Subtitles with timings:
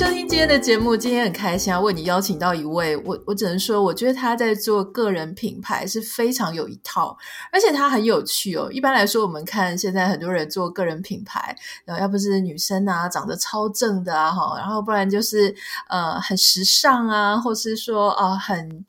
[0.00, 0.96] 收听今天的节目。
[0.96, 7.14] 今天很开心啊为你邀请到一位，我我只能说，我觉得他在做个人品牌是非常有一套，
[7.52, 8.70] 而且他很有趣哦。
[8.72, 15.54] 一般来说，我们看现在很多人做个人品牌，然后要不是女生啊，长得超正的啊，哈，然后不然就是
[15.90, 18.86] 呃很时尚啊，或是说啊、很，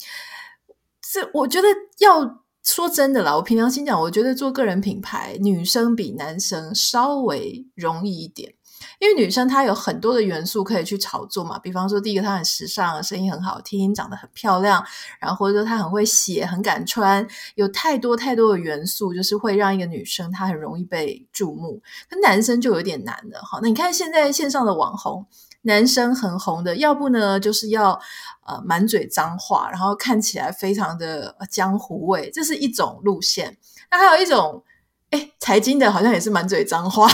[1.01, 1.67] 这我觉得
[1.99, 8.53] 要说真的啦，我凭良心讲，我觉得做个人品牌，女生比男生稍微容易一点。
[9.01, 14.85] 因为女生她有很多的元素可以去炒作嘛，比方说第一个她很时尚，声音很好听，长得很漂亮，
[15.19, 21.81] 然后或者说她很会写，很敢穿，有太多太多的元素，就是会让一个女生她很容易被注目。
[22.07, 23.57] 可男生就有点难了哈。
[23.63, 25.25] 那你看现在线上的网红，
[25.63, 27.99] 男生很红的，要不呢就是要
[28.45, 33.57] 呃满嘴脏话，然后看起来非常的江湖味，这是一种路线。
[33.89, 34.63] 那还有一种。
[35.11, 37.05] 哎，财经的好像也是满嘴脏话，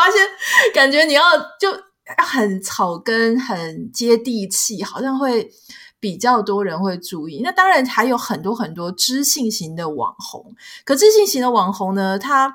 [0.00, 0.26] 发现
[0.72, 1.22] 感觉你要
[1.58, 1.68] 就
[2.16, 5.50] 很草根、很接地气，好像会
[6.00, 7.42] 比较多人会注意。
[7.44, 12.54] 那当然还有很多很多知性型的网红，可知性型的网红呢，他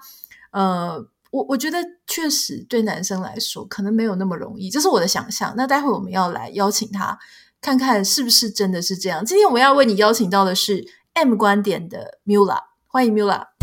[0.51, 5.53] 呃，我我觉得确实对男生来说可能没有那么容易，这是我的想象。
[5.55, 7.17] 那待会我们要来邀请他，
[7.61, 9.23] 看看是不是真的是这样。
[9.23, 13.54] 今天我们要为你邀请到的是 M 观点的 Miula，欢迎 Miula。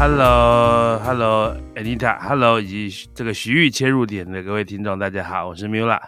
[0.00, 5.98] Hello，Hello，Anita，Hello，以及这个徐玉切入点的各位听众，大家好，我是 Mula。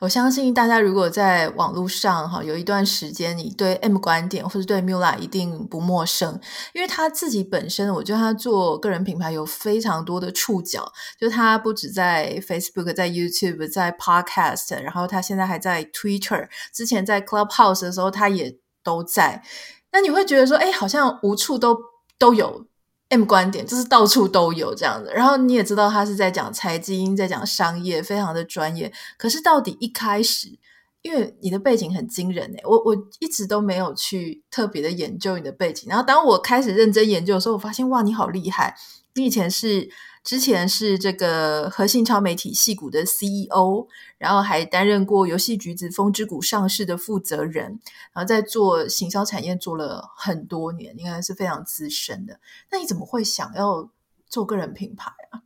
[0.00, 6.40] 我相信大家如果在网络上哈有一段时间，你对 M 观点或者对 Mula 一定不陌生，
[6.72, 19.42] 因为他自己本身，我觉得他做个人品牌有非常多的触角，就他不止在 Facebook、在 YouTube、在 Podcast，然后他现在还在 Twitter，之前在 Clubhouse 的时候他也都在。
[19.92, 21.76] 那你会觉得说，哎，好像无处都
[22.18, 22.66] 都有。
[23.08, 28.92] M 观点就是到处都有这样的，然后你也知道他是在讲财经，在讲商业，非常的专业。
[29.16, 30.48] 可是到底一开始，
[31.02, 35.88] 因为你的背景很惊人诶，我我一直都没有去特别的研究你的背景。
[35.88, 38.74] 然后当我开始认真研究的时候，我发现哇，你好厉害！
[39.14, 39.88] 你以前是。
[40.26, 43.86] 之前是这个和信超媒体矽谷的 CEO，
[44.18, 47.80] 然后还担任过游戏橘子风之谷上市的负责人，
[48.12, 52.40] 然后在做行销产业做了很多年，应该是非常资深的。
[52.70, 53.90] 那你怎么会想要
[54.28, 55.42] 做个人品牌啊？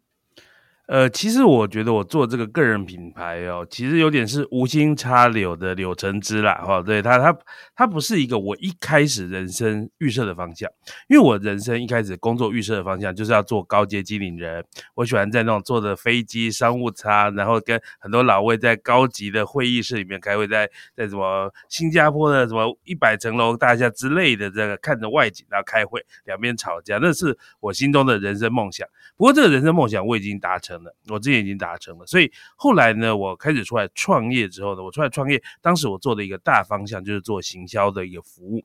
[0.90, 7.38] 呃，其实我觉得我做这个个人品牌哦，其实有点是无心插柳的柳成枝啦，哈，对，它它
[7.76, 10.68] 它不是一个我一开始人生预设的方向，
[11.08, 14.64] 因为我人生一开始工作预设的方向就是要做高阶经理人，
[14.96, 28.84] 我喜欢在那种坐着飞机商务舱，然后跟很多老外在高级的会议室里面开会，在在什么新加坡的什么一百层楼大厦之类的这个看着外景然后开会，两边吵架，那是我心中的人生梦想。
[29.16, 30.79] 不过这个人生梦想我已经达成。
[31.08, 38.64] 我之前已经达成了，所以后来呢，我开始出来创业之后呢，我出来创业，当时我做的一个大方向就是做行销的一个服务，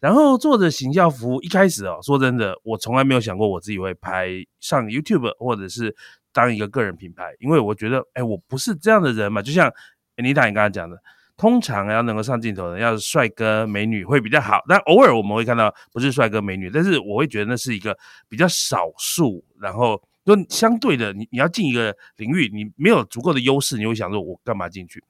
[0.00, 4.28] 然后做的行销服务，一开始哦，说真的，我从来没有想过我自己会拍
[4.60, 5.94] 上 YouTube 或者是
[6.32, 9.72] 当一个个人品牌，因为我觉得，哎，我不是这样的人嘛，就像
[10.16, 11.00] Anita 你刚才讲的，
[11.36, 17.96] 通常要能够上镜头的，要是帅哥美女会比较好，但偶尔我们会看到不是帅哥美女，但是我会觉得那是一个
[18.28, 20.02] 比较少数，然后。
[20.26, 25.00] 就相对的，你你要进一个领域，你没有足够的优势，你会想说，我干嘛进去？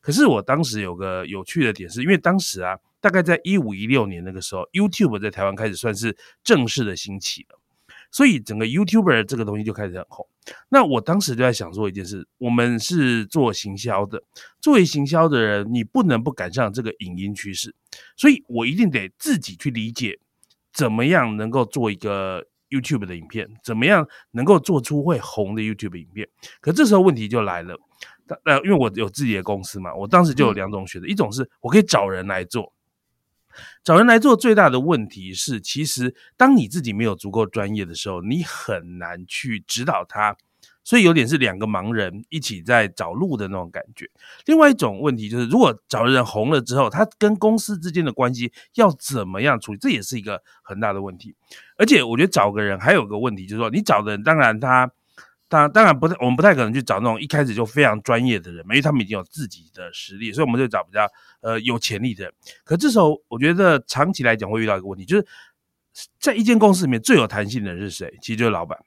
[0.00, 7.58] 可是我当时有个有趣的点是，因为当时啊，大概在一五一六年那个时候，YouTube 在台湾开始算是正式的兴起了，
[8.10, 10.26] 所以整个 YouTuber 这个东西就开始很红。
[10.70, 14.22] 那我当时就在想说一件事，我们是做行销的，
[14.58, 17.74] 作为行销的人，你不能不赶上这个影音趋势，
[18.16, 20.18] 所以我一定得自己去理解，
[20.72, 22.46] 怎么样能够做一个。
[22.72, 26.26] YouTube 的影片怎么样能够做出会红的 YouTube 影片？
[26.60, 27.78] 可这时候问题就来了，
[28.44, 32.72] 呃，因为我有自己的公司嘛，我当时就有两种选择，嗯、一种是我可以找人来做，
[33.84, 40.36] 找人来做最大的问题是，其实当你自己没有足够专业的时候，你很难去指导他。
[40.84, 44.08] 所以有点是两个盲人一起在找路的那种感觉。
[44.46, 51.34] 另外一种问题就是，如果找的人红了之后，他跟公司之间的关系要怎么样处理，这也是一个很大的问题。
[51.76, 54.90] 而且我觉得找个人还有个问题，就是说你找的人，当然他，
[55.48, 61.06] 当当然不太，我们不太可能去找那种一开始就非常专业的人，因为他们已经有自己的实力，所以我们就找比较
[61.42, 62.32] 呃有潜力的人。
[62.64, 65.26] 可这时候我觉得长期来讲会遇到一个问题，就是
[66.18, 68.18] 在一间公司里面最有弹性的人是谁？
[68.20, 68.78] 其实就是老板。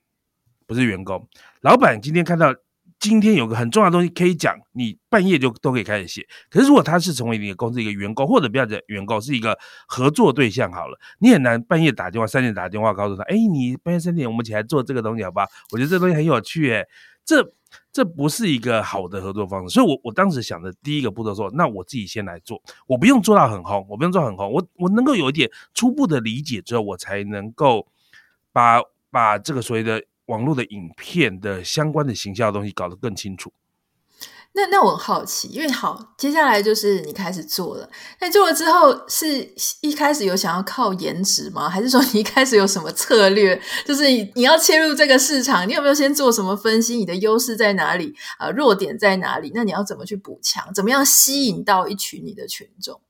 [0.65, 1.27] 不是员工。
[1.62, 2.53] 老板今天看到
[3.00, 6.27] 今天有个很重要的东西可以讲，你半夜就都可以开始写。
[6.50, 9.57] 可是如果他是成为你的公司一个员工，或者不要讲员工，是一个
[9.88, 15.47] 合作对象好了，你很难半夜打电话，三点打电话告诉他，哎，你半夜三点我们起来做这个东西好不好？
[15.71, 16.88] 我觉得这东西很有趣，诶，
[17.23, 17.53] 这。
[17.91, 27.85] 这不是一个好的合作方式，所以我，我我当时想的第一个步骤说，那我自己先来做，我不用做到很红，我不用做很红，我我能够有一点初步的理解之后，我才能够
[28.53, 33.51] 把把这个所谓的网络的影片的相关的形象的东西搞得更清楚。
[34.57, 37.89] 那那我很好奇，因为好，接下来就是你开始做了。
[38.22, 41.69] 那做了之后，是一开始有想要靠颜值吗？
[41.69, 43.62] 还是说你一开始有什么策略？
[43.86, 46.95] 就是你要切入这个市场，你有没有先做什么分析？
[46.95, 48.16] 你的优势在哪里？
[48.38, 49.51] 啊、呃，弱点在哪里？
[49.54, 50.74] 那你要怎么去补强？
[50.74, 53.01] 怎么样吸引到一群你的群众？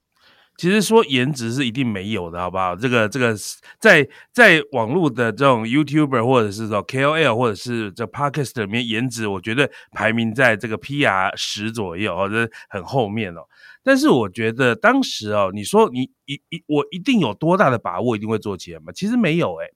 [0.57, 2.75] 其实说颜值是一定没有的，好不好？
[2.75, 3.35] 这个这个
[3.77, 13.41] 在在网络的这种 YouTuber 或者是说 KOL 或者是这 Podcast 里面，颜值我觉得排名在这个 PR 十左右哦，这很后面哦。
[13.83, 18.93] 但是我觉得当时哦，你说你一一我一定有多大的把握一定会做起来吗？
[18.93, 19.73] 其实没有诶。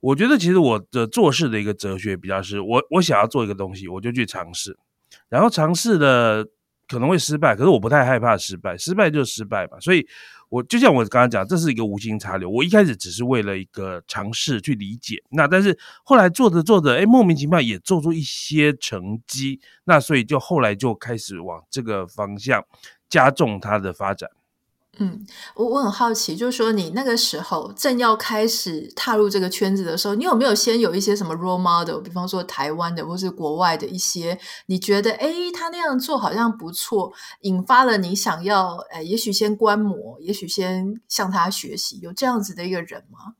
[0.00, 4.78] 我觉得其实我的做事的一个哲学比较是，我我想要做一个东西，我就去尝试，
[5.28, 6.46] 然后尝试的。
[6.88, 9.76] 可能会失败，可是我不太害怕失败，失败就失败吧。
[9.80, 10.06] 所以，
[10.48, 12.48] 我就像我刚刚讲，这是一个无心插柳。
[12.48, 22.64] 我一开始只是为了一个尝试去理解，那但是后来做着做着，哎，莫名其妙也做出一些成绩，那所以就后来就开始往这个方向
[23.08, 24.30] 加重它的发展。
[24.98, 43.34] 嗯，我我很好奇，就是说你那个时候正要开始踏入这个圈子的时候，你有没有先有一些什么 role model，比方说台湾的或是国外的一些，你觉得哎，他那样做好像不错，引发了你想要哎，也许先观摩，也许先向他学习，有这样子的一个人吗？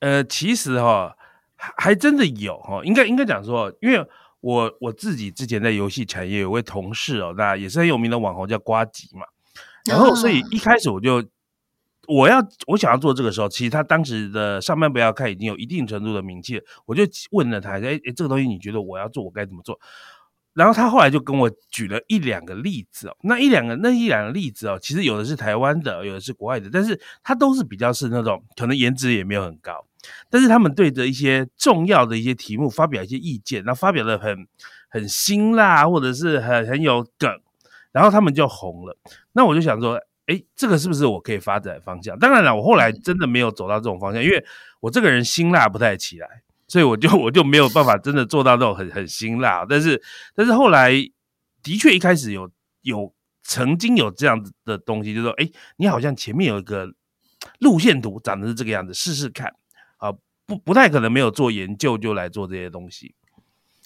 [0.00, 1.16] 呃，其实哈、
[1.56, 4.06] 还真的有哈、哦，应该应该讲说，因为
[4.40, 9.26] 我我自己之前在游戏产业有位同事哦，那也是很有名的网红叫瓜吉嘛。
[9.86, 11.24] 然后，所以一开始我就
[12.08, 19.78] 我要我想要做这个时候，其实他当时的上班不要看已经有一定程度的名气了，我就问了他，哎哎，这个东西你觉得我要做，我该怎么做？
[20.52, 29.86] 然后他后来就跟我举了一两个例子哦，那一两个那一两个例子哦，其实有的是台湾的，有的是国外的，但是他都是比较是那种可能颜值也没有很高，
[30.28, 34.36] 但是他们对着一些重要的一些题目发表一些意见，然后发表的很
[34.90, 37.30] 很辛辣，或者是很很有梗。
[37.92, 38.96] 然后他们就红了，
[39.32, 42.16] 那我就想说，哎，这个是不是我可以发展的方向？
[42.18, 44.44] 当然了，我后来真的没有走到这种方向，因为
[44.80, 49.66] 我这个人辛辣不太起来，所以我就我就没有办法真的做到那种很很辛辣。
[49.68, 50.00] 但是
[50.34, 50.92] 但是后来
[51.62, 52.48] 的确一开始有
[52.82, 56.88] 有曾经有这样子的东西，就是说，哎，你好像前面有一个
[57.58, 59.52] 路线图长得是这个样子，试试看
[59.96, 60.12] 啊，
[60.46, 63.14] 不不太可能没有做研究就来做这些东西。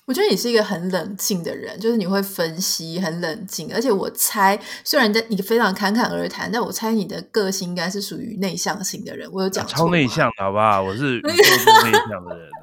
[0.07, 3.73] 我觉得你是一个很冷静的人，就是你会分析，很冷静。
[3.75, 9.27] 而且我猜，虽然在你非常侃侃而谈，但我猜你的个性应该是属于内向型的人。
[9.33, 9.67] 我有讲？
[9.67, 10.83] 超内向，好不好？
[10.83, 12.49] 我是内向的人。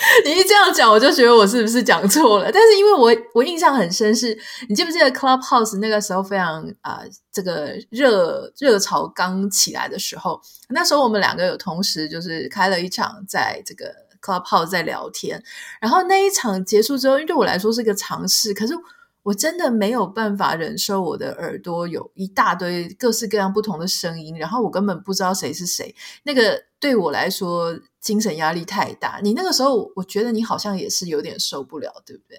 [0.24, 2.50] 你一这样讲，我就觉得我是不是讲错了？
[2.50, 4.38] 但是因为我我印象很深是，是
[4.68, 10.40] 你记不记得 Clubhouse 那个时候非常啊、呃，这个热热潮刚起来的时候，
[10.70, 14.07] 那时候我们两个有同时就是开了一场，在这个。
[14.20, 15.42] Clubhouse 在聊天，
[15.80, 18.74] 然后那一场结束之后，因为对我来说是个尝试，可是
[19.22, 25.94] 我真的没有办法忍受我的耳朵有一大堆各式各样不同的声音，然后我根本不知道谁是谁。
[26.22, 29.20] 那个对我来说精神压力太大。
[29.22, 32.38] 你那个时候，我觉得你好像也是有点受不了，对不对？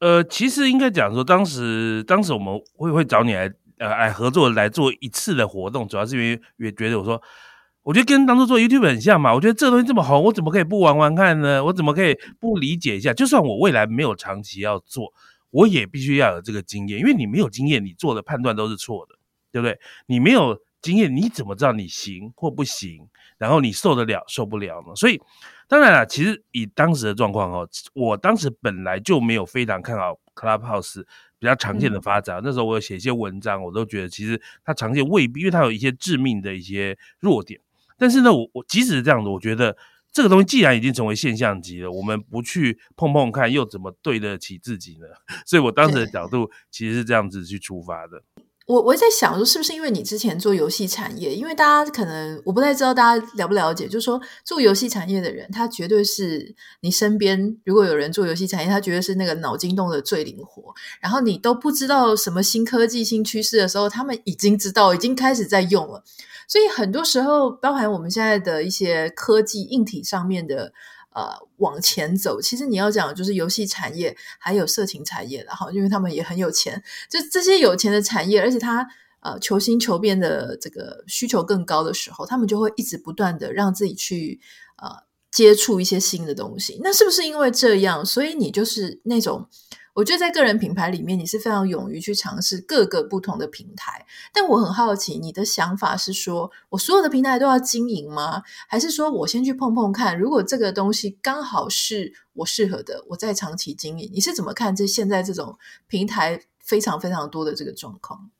[0.00, 7.22] 呃，其实应该讲说，当时当时我们会会找你来呃来合作来做一次的活动，主要是因为也觉得我说。
[7.84, 9.32] 我觉得跟当初做 YouTube 很像嘛。
[9.32, 11.62] 我觉得这东西这么红，我怎么可以不玩玩看呢？
[11.64, 13.12] 我怎么可以不理解一下？
[13.12, 15.12] 就算我未来没有长期要做，
[15.50, 16.98] 我也必须要有这个经验。
[16.98, 19.14] 因为你没有经验，你做的判断都是错的，
[19.52, 19.78] 对不对？
[20.06, 23.06] 你没有经验，你怎么知道你行或不行？
[23.36, 24.94] 然后你受得了受不了呢？
[24.94, 25.20] 所以，
[25.68, 31.04] 当然了，其实以当时的状况哦，我当时本来就没有非常看好 Clubhouse
[31.38, 32.38] 比较常见的发展。
[32.38, 37.60] 嗯、那时候我有写一些文章，我都觉得其实它常见未必，因为它有一些致命的一些弱点。
[37.98, 39.76] 但是呢，我我即使是这样子，我觉得
[40.12, 45.06] 这个东西既然已经成为现象级了，我们不去碰碰看，又怎么对得起自己呢？
[45.46, 48.22] 所以我当时的角度其实是这样子去出发的。
[48.66, 51.34] 我我在想说，是不是因为你之前做游戏产业？
[51.34, 60.74] 因为大家可能我不太知道大家了不了解，就是说做游戏产业的人，他绝对是你身边如果有人做游戏产业，他绝对是那个脑筋动得最灵活。
[60.98, 66.02] 然后你都不知道什么新科技、新趋势的时候，他们已经知道，已经开始在用了。
[66.54, 70.72] 所以很多时候，包含我们现在的一些科技硬体上面的
[71.12, 72.40] 呃往前走。
[72.40, 76.80] 其实你要讲就是游戏产业，还有色情产业，然后因为他们也很有钱，
[77.10, 78.86] 就这些有钱的产业，而且他
[79.18, 84.40] 呃求新求变的这个需求更高的时候，他们就会一直不断的让自己去
[84.76, 86.78] 呃接触一些新的东西。
[86.84, 89.48] 那是不是因为这样，所以你就是那种？
[89.94, 94.04] 我觉得在个人品牌里面，你是非常勇于去尝试各个不同的平台。
[94.32, 98.42] 但我很好奇，你的想法是说我所有的平台都要经营吗？
[98.68, 104.10] 还是说我先去碰碰看，如果这个东西刚好是我适合的，我再长期经营？
[104.12, 108.30] 你是怎么看这现在这种平台非常非常多的这个状况？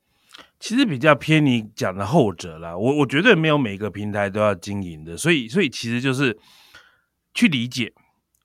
[0.59, 2.77] 其实比较偏你讲的后者啦。
[2.77, 6.37] 我我绝对没有每个平台都要经营的，所以所以其实就是
[7.33, 7.93] 去理解，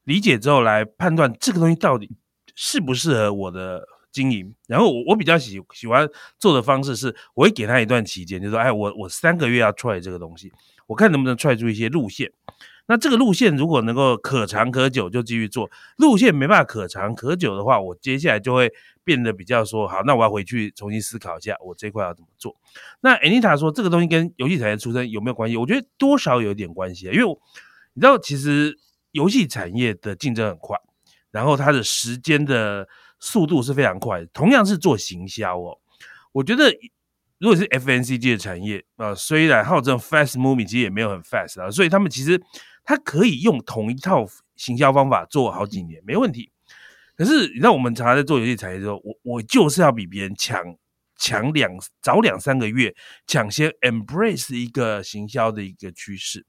[0.04, 2.08] 理解之后来判断这个东西到底。
[2.54, 4.54] 适不适合我的经营？
[4.66, 10.52] 然后我我比较喜喜欢做的方式是，我会给他一段期间，就是说，哎，我我三个月要 try 这个东西，
[10.86, 12.32] 我看能不能 try 出一些路线。
[12.86, 18.72] 那这个路线如果能够可长可久，就继续做；路线没办法可长可久的话，我接下来就会
[19.04, 22.56] 变得比较说，好，那我要回去重新思考一下，我这块要怎么做。
[23.00, 25.56] 那 Anita 说，这个东西跟游戏产业出身有没有关系？
[25.56, 27.38] 我觉得多少有点关系，因为
[27.92, 28.76] 你知道，其实
[29.12, 30.76] 游戏产业的竞争很快。
[31.30, 35.78] 然后它的时间的速度是非常快，同样是做行销哦。
[36.32, 36.72] 我觉得
[37.38, 42.40] 如果是 FNCG 的产业啊、呃，虽然号称 fast moving，其实也没有很 fast 啊，所以他们其实
[42.84, 46.50] 他可以用同一套行销方法做好几年没问题。
[47.16, 50.62] 可是你知道我们常常在做游戏产业的时候，我我就是要比别人强
[51.16, 51.70] 强两
[52.00, 52.94] 早两三个月，
[53.26, 56.44] 抢先 embrace 一个行销的一个趋势。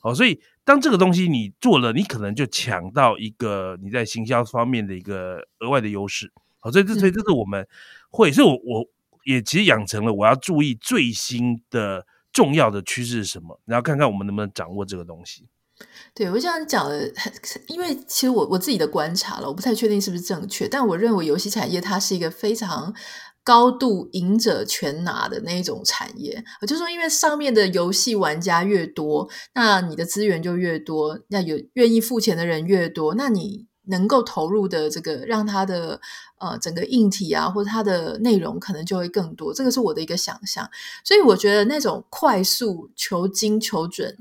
[0.00, 0.40] 好，所以。
[0.66, 6.32] 当这个东西你做了，你可能就抢到一个你在行销方面的一个额外的优势。
[6.58, 7.64] 好，所以这所以这是我们
[8.10, 8.84] 会，所以我我
[9.24, 15.46] 也其实养成了我要注意最新的重要的趋势是什么，然后看看我们能不能掌握这个东西。
[16.12, 17.12] 对，我这样讲的，
[17.68, 22.92] 因为其实我我自己的观察了，我不太确定是不是正确，但我认为游戏产业它是一个非常。
[23.46, 36.00] 高度赢者全拿的那一种产业，就说，因为上面的游戏玩家越多，那你的资源就越多，那有愿意付钱的人越多，那你能够投入的这个让它的
[36.40, 39.54] 呃整个硬体啊，或者它的内容可能就会更多。
[39.54, 40.68] 这个是我的一个想象，
[41.04, 44.18] 所以我觉得那种快速求精求准。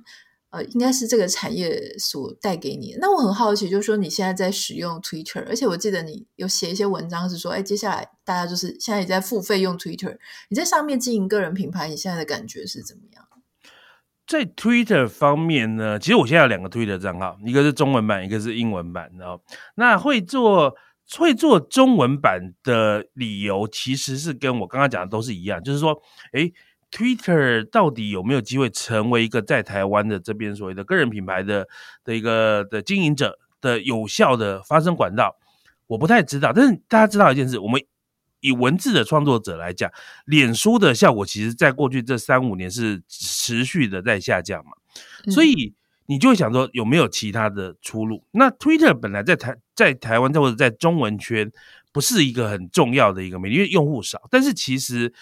[0.55, 2.95] 呃，应该是这个产业所带给你。
[3.01, 10.17] 那我很好奇，就是说你现在在使用 Twitter，而且我记得你有写一些文章，是说，哎，接下来大家就是现在也在付费用 Twitter。
[10.49, 13.25] 你在上面经营个人品牌，你现在的感觉是怎么样？
[14.25, 19.11] 在 Twitter 方面呢，其实我现在有两个 Twitter 账号，一个是中文版，一个是英文版。
[19.19, 19.41] 然后，
[19.75, 20.73] 那会做
[21.17, 26.51] 会做中文版的理由，其实是跟我刚刚讲的都是一样，就是说，哎。
[26.95, 31.67] Twitter 到底有没有机会成为一个在台湾的这边所谓的个人品牌的
[32.05, 35.35] 的一个的经营者的有效的发声管道？
[35.87, 36.53] 我不太知道。
[36.53, 37.83] 但是大家知道一件事，我们
[38.39, 39.91] 以文字的创作者来讲，
[40.25, 44.71] 脸书的效果其实在过去这三五年是持续的在下降嘛，
[45.33, 45.73] 所以
[46.05, 48.23] 你就会想说有没有其他的出路？
[48.31, 51.51] 那 Twitter 本来在台在台湾或者在中文圈
[51.91, 55.13] 不是一个很重要的一个媒体，因为用户少，但是其实。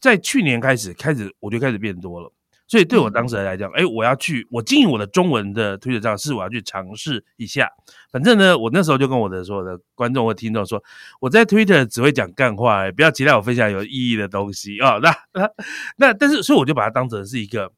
[0.00, 2.32] 在去年开始，开始我就开始变多了，
[2.66, 7.68] 所以对我当时来讲，哎、嗯，我要去我经营我的中文的推特账是我要去尝试一下。
[8.12, 10.82] 反正呢，我那时候就跟我的所有的观众或听众说，
[11.20, 15.00] 我在推特只会讲干话，不要期待我分享有意义的东西啊、哦。
[15.02, 15.50] 那那
[15.96, 17.72] 那，但是所以我就把它当成是一个，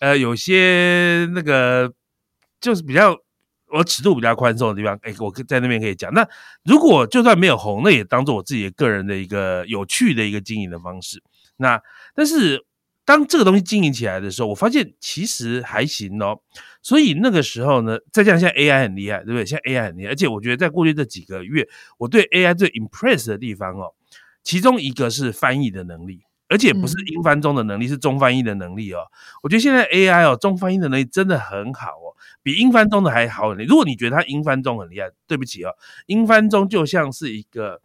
[0.00, 1.92] 呃，有些那个
[2.60, 3.16] 就是比较
[3.72, 6.12] 我尺度比较宽松的地方，哎，我在那边可以讲。
[6.14, 6.26] 那
[6.64, 11.22] 如果就算没有红，那也当做我自己个人的一个有趣的一个经营的方式。
[11.56, 11.80] 那
[12.14, 12.64] 但是
[13.04, 16.40] 当这个东西经营起来的时候，我发现其实还行哦。
[16.82, 19.44] 所以那个时候呢，再加上现在 AI 很厉害，对不对？
[19.46, 21.68] 现在 AI 很厉害，而且我觉得在过去这几个月，
[21.98, 23.92] 我对 AI 最 impress 的地方哦，
[24.42, 29.00] 其中一个是翻译的能力，而且不是英翻中的能力，是中翻译的能力哦。
[29.42, 33.64] 我觉得现在 AI 哦，中翻译的能力真的很好哦，比英翻中的还好很。
[33.66, 35.70] 如果你觉得它英翻中很厉害，对不起哦，
[36.06, 37.82] 英翻中就像是一个。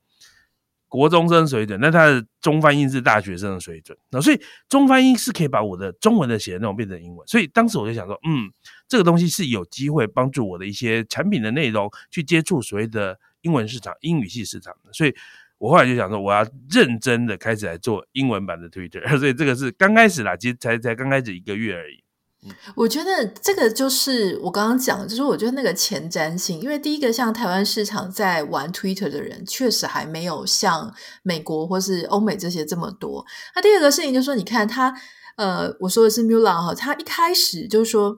[0.89, 8.51] 国中生水准，那他的中翻英是大学生的水准，那所以中翻英是可以把我的中文的写的那种变成英文，所以当时我就想说，嗯，
[8.88, 15.15] 这个东西是有机会帮助我的一些产品的内容去接触所谓的英文市场、英语系市场的，所以
[15.60, 22.03] 我后来就想说，我要认真的开始来做英文版的 Twitter， 所以这个是刚开始啦，其实才才刚开始一个月而已。
[22.75, 30.93] 我觉得这个就是我刚刚讲，就是我觉得那个前瞻性，因为第一个像台湾市场在玩 Twitter 的人，确实还没有像
[31.24, 33.25] 美国或是欧美这些这么多。
[33.55, 34.93] 那第二个事情就是说，你看他，
[35.36, 38.15] 呃，我说的是 Mulan 哈，他一开始就是说。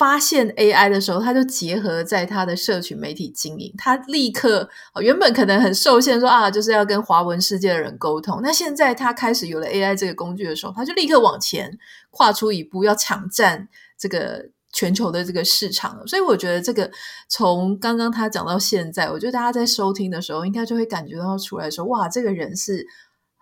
[0.00, 4.66] 发现 AI 的时候，他就结合在他的社群媒体经营，他立刻
[5.02, 8.40] 原本可能很受限说，啊，就是要跟华文世界的人沟通。
[8.42, 11.78] 那现在他开始有了 AI 这个工具的时候，他就立刻往前
[12.08, 16.02] 跨出一步，要抢占这个全球的这个市场。
[16.06, 16.90] 所以我觉得这个
[17.28, 22.86] 从刚刚他讲到现在，我觉得大家在收听的时候，应该就会感觉到出来说，哇，这个人是。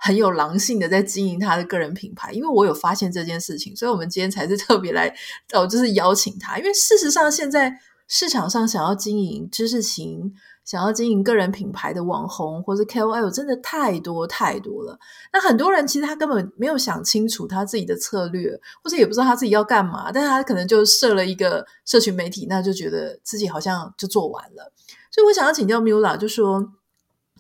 [0.00, 5.12] 很有狼性的在经营他的个人品牌，因为我有发现这件事情，所以我们今天才是特别来
[5.52, 6.57] 哦，就是邀请他。
[6.57, 10.33] 因为事实上，现在市场上想要经营知识型、
[10.64, 14.99] 想要经营个人品牌的网红或者 KOL 真的太多太多了。
[15.33, 24.73] 那很多人其实他根本没有想清楚他自己的策略，或者也不知道他自己要干嘛，但是他可能就设了一个社群媒体，那就觉得自己好像就做完了。
[25.11, 26.73] 所以我想要请教 Mula，就说。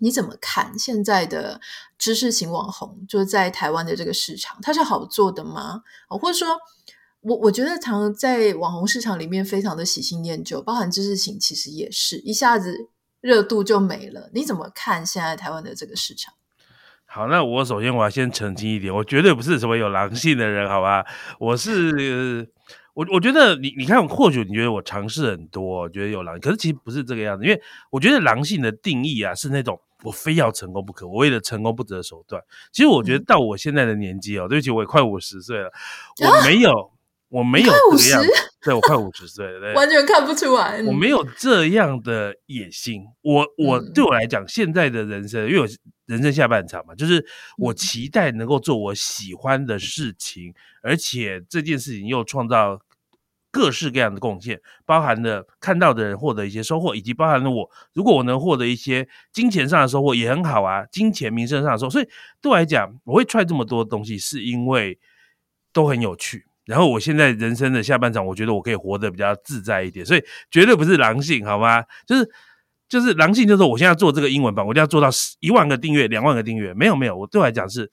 [0.00, 1.60] 你怎么看现在的
[1.98, 5.82] 知识型网红，就是在台湾的这个市场，它是好做的吗？
[6.08, 6.56] 或者说，
[7.20, 12.88] 我我觉得常在网红市场里面非常的喜新厌旧，包含知识型，其实也是一下子
[13.20, 14.30] 热度就没了。
[14.32, 16.34] 你怎么看现在台湾的这个市场？
[17.04, 21.04] 好，那我首先我要先澄清一点，我绝对不是什么有狼性的人，好吧？
[21.38, 22.50] 我是。
[22.94, 27.44] 我我觉得你你看，或许你觉得我尝试很多，觉得有狼，可是其实不是这个样子。
[27.44, 27.62] 因为
[27.92, 32.42] 我觉得狼性的定义啊，是那种我非要成功不可，我为了成功不择手段。
[32.72, 35.70] 其实我觉得到我现在的年纪哦，对不起，我也快五十岁了，
[36.24, 36.90] 我没有，啊、
[37.30, 38.28] 我没有这个样子，
[38.62, 43.02] 对，我快五十岁了，对，完全看不出来，我没有这样的野心。
[43.22, 45.66] 我我对我来讲，现在的人生，因为我
[46.06, 47.24] 人生下半场嘛，就是
[47.56, 52.80] 我期待能够做我喜欢的事情，而且这件事情又创造。
[53.50, 61.90] 各式各样的贡献，包含了看到的人获得一些收获，以及包含了我，如果我能获得一些金钱上的收获也很好啊，金钱名声上的收获。
[61.90, 62.08] 所以
[62.40, 64.98] 对我来讲，我会 try 这么多东西，是因为
[65.72, 66.44] 都很有趣。
[66.66, 71.82] 然后我现在人生的下半场，我觉得我可以活得比较自在一点，所以绝对不是狼性，好吗？
[72.06, 72.30] 就是
[72.88, 75.08] 就是狼性，就是我现在做这个英文版，我就要做到
[75.40, 76.74] 一万个订阅、两万个订阅。
[76.74, 77.90] 没有没有，我对我来讲是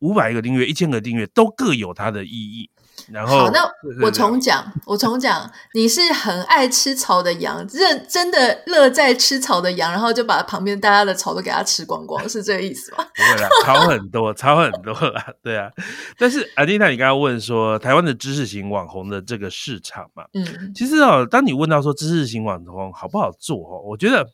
[0.00, 2.68] 五百个订阅、一千个订阅都各有它的意义。
[3.12, 3.60] 然后好，那
[4.02, 13.04] 我重讲，我重讲，你是很爱吃草的羊，认真的乐在吃草的羊，然后就把旁边大家的草都给它吃光光，是这个意思吗？
[13.14, 15.70] 不会啦，草很多，草很多啦，对啊。
[16.18, 24.26] 但是阿蒂娜，你刚刚问说台湾的知识型网红的这个市场嘛，嗯，其实哦，当你问到说知识型网红好不好做哦，我觉得。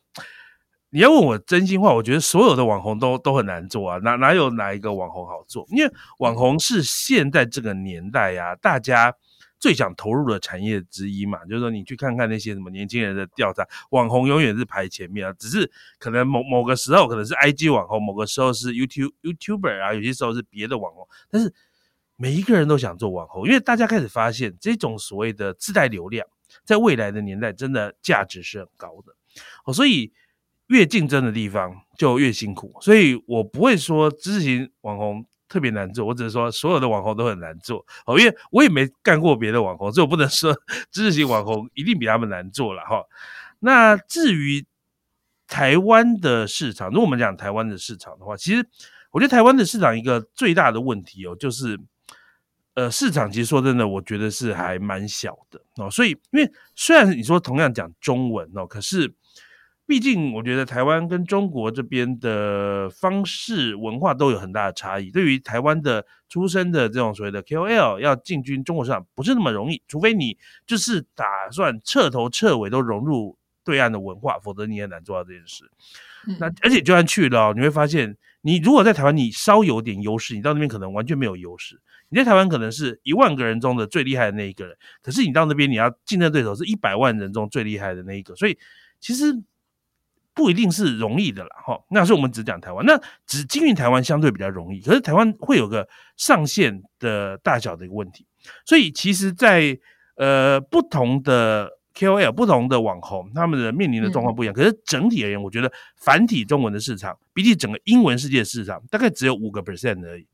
[0.93, 5.65] 你要问我真心话，我觉得所有的网红都都很难做啊，哪哪有哪一个网红好做？
[5.71, 9.11] 因为网红是现在这个年代呀、啊，大家
[9.59, 11.43] 最想投入的产业之一嘛。
[11.45, 15.33] 就是说，你去看看那些什么年轻人的调查，网红永远是排前面啊。
[15.39, 21.07] 只是可能某某个时候可能是 IG 网红，某个时候是 YouTube YouTuber 啊，有些时候是别的网红。
[21.31, 21.51] 但是
[22.17, 26.27] 每一个人都想做网红，因为大家开始发现这种所谓的自带流量，
[26.63, 29.15] 在未来的年代真的价值是很高的
[29.65, 30.13] 哦，所以。
[30.67, 40.55] 越竞争的地方就越辛苦，所以我不会说知识型网红特别难做，我只是说所有的网红都很难做哦，因为我也没干过别的网红，所以我不能说
[40.89, 43.03] 知识型网红一定比他们难做了哈。
[43.59, 44.65] 那至于
[45.47, 48.65] 台湾的市场，如果我们讲台湾的市场的话，其实
[49.11, 51.79] 我觉得台湾的市场一个最大的问题哦，就是
[52.73, 59.13] 呃市场其实说真的，我觉得是还蛮小的哦，所以因为虽然你说同样讲中文哦，可是。
[59.85, 65.11] 毕竟，我觉得台湾跟中国这边的方式文化都有很大的差异。
[65.11, 69.83] 对于台湾的出身的这种所谓的 KOL 要进军中国市场，不是那么容易。
[69.85, 75.69] 除非你就是打算彻头彻尾都融入对岸的文化，否则你也难做到这件事。
[76.29, 81.81] 嗯、那而且就算去了，你会发现，你如果在台湾你稍有点优势，你到那边可能完全没有优势。
[82.07, 88.57] 你在台湾可能是一万个人中的最厉害的那一个人，可是你到那边你要竞争对手是一百万人中最厉害的那一个，所以
[89.01, 89.43] 其实。
[90.35, 91.79] 不一定是容易的啦，哈。
[91.89, 94.81] 那是我们只讲台湾，那只经营台湾相对比较容易。
[94.81, 98.25] 可是台湾会有个上限的大小的一个问题，
[98.65, 99.79] 所以其实在，在
[100.15, 104.53] 呃不同的 KOL、不同的网红，他们的面临的状况不一样。
[104.53, 110.25] 嗯、可是整体而言，我觉得繁体中文的市场比起整个英文世界的市场，大概只有五个 percent 而已。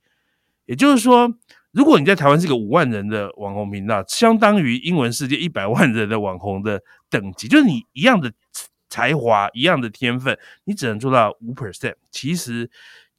[0.66, 1.30] 也就是说，
[1.72, 8.32] 如果你在台湾是个五万人的网红频道，相当于英文世界一百万人的网红的等级，就是你一样的。
[8.90, 12.70] 才华一样的天分，你只能做到五 percent，其实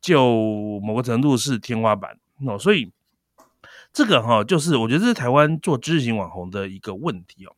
[0.00, 2.58] 就某个程度是天花板哦。
[2.58, 2.92] 所以
[3.92, 7.54] 这个哈，就是我觉得这是台湾做知识型网红的一个问题哦。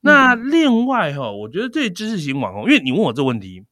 [0.00, 3.64] 那另外哈，我觉得对知识型网红，因为你问我这个问题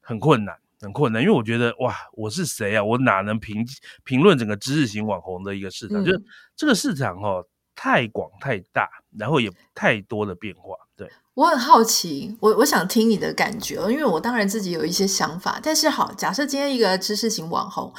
[0.00, 2.82] 很困难，很困难，因为我觉得哇，我是谁啊？
[2.82, 3.66] 我哪能评
[4.04, 6.04] 评论整个知识型网红的一个市场？
[6.04, 6.22] 就是
[6.56, 7.46] 这个市场哦。
[7.72, 10.76] 太广太大，然后也太多的变化。
[10.94, 11.08] 对，
[11.40, 15.58] 我很好奇，我我想听你的感觉，因为我当然自己有一些想法。
[15.62, 17.94] 但是好，假设今天一个知识型网红，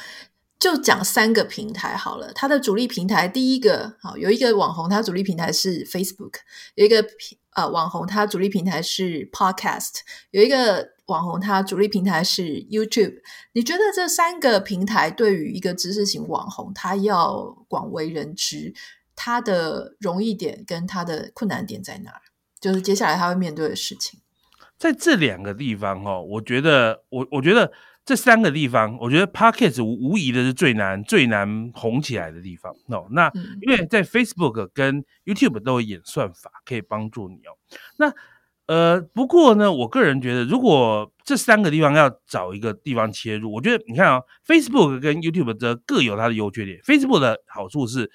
[0.60, 2.32] 就讲三个平台好了。
[2.34, 6.30] 它的主力平台第一个，好，有一个网红，他主力平台是 Facebook；
[6.76, 7.04] 有一个
[7.56, 10.92] 呃网红，他主力平台是 Podcast；有一个。
[11.06, 13.16] 网红他主力平台是 YouTube，
[13.52, 18.72] 你觉得这三个平台对于一个知识型网红，他要广为人知，
[19.14, 22.20] 他的容易点跟他的困难点在哪儿？
[22.62, 24.20] 就是接下来他会面对的事情。
[24.78, 27.70] 在这两个地方哦，我觉得我我觉得
[28.04, 32.72] 这三个地方，我觉得 Podcast 无无疑的是最难最难红起来的地方。
[32.86, 37.54] 哦，那因为在 Facebook 跟 YouTube 都有演算法可以帮助你哦。
[37.98, 38.12] 那
[38.66, 46.78] 呃，不过呢，我个人觉得，如果这三个地方要找一个地方切入，我觉得你看啊、哦，Facebook 跟 YouTube 的各有它的优缺点。
[46.78, 48.10] Facebook 的好处是，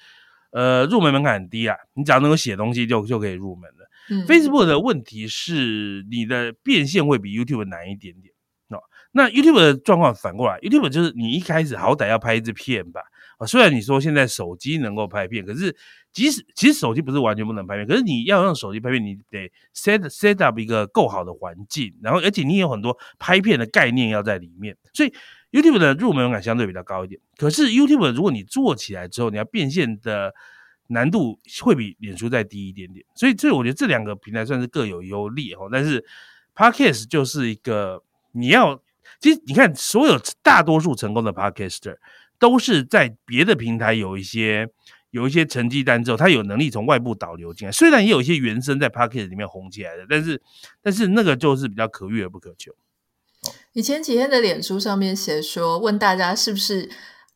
[0.50, 3.87] 呃，入门门槛很低啊，你只要能够写东西就就可以入门了。
[4.26, 8.32] ，Facebook 的问题是你的变现会比 YouTube 难一点点。
[8.68, 8.78] 哦，
[9.12, 13.00] 那 YouTube 的状况反过来，YouTube 就是你一开始好歹要拍一支片吧。
[13.38, 15.74] 啊，虽然你说现在手机能够拍片，可是
[16.12, 25.12] 即使其实手机不是完全不能拍片，可是你要用手机拍片，你得 set set up 一个够好的环境，然后而且你有很多拍片的概念要在里面，所以
[25.52, 27.18] YouTube 的入门门槛相对比较高一点。
[27.36, 30.34] 可是 YouTube 如果你做起来之后，你要变现的
[30.88, 33.06] 难度会比脸书再低一点点。
[33.14, 35.68] 所以，所以我觉得这两个平台算是各有优劣哈。
[35.72, 36.04] 但是
[36.54, 38.82] Podcast 就是一个你要，
[39.20, 41.96] 其实你看所有大多数成功的 Podcaster。
[42.40, 44.68] 都是在别的平台有一些
[45.10, 47.72] 有一些成绩单之后，他有能力从外部导流进来。
[47.72, 50.40] 虽然也有一些原生在 Podcast 里面红起来的，但是
[50.80, 52.72] 但是那个就是比较可遇而不可求。
[53.72, 56.88] 你前几天的脸书上面写说，问大家是不是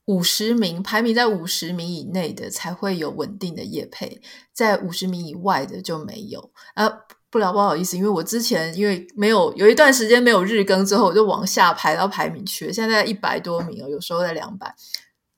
[0.06, 4.20] 五十名排名在五十名以内的才会有稳定的业配，
[4.52, 6.90] 在五十名以外的就没有啊。
[7.30, 14.74] 不了，不好意思，因为我之前因为没有有一段时间没有日更之后，我就往下排到排名去了，现在一百多名哦，有时候在两百。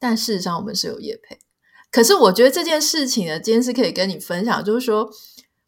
[0.01, 1.39] 但事实上，我们是有业配。
[1.93, 5.09] 可是我觉得这件事情呢，今天是可以跟你分享，就是说，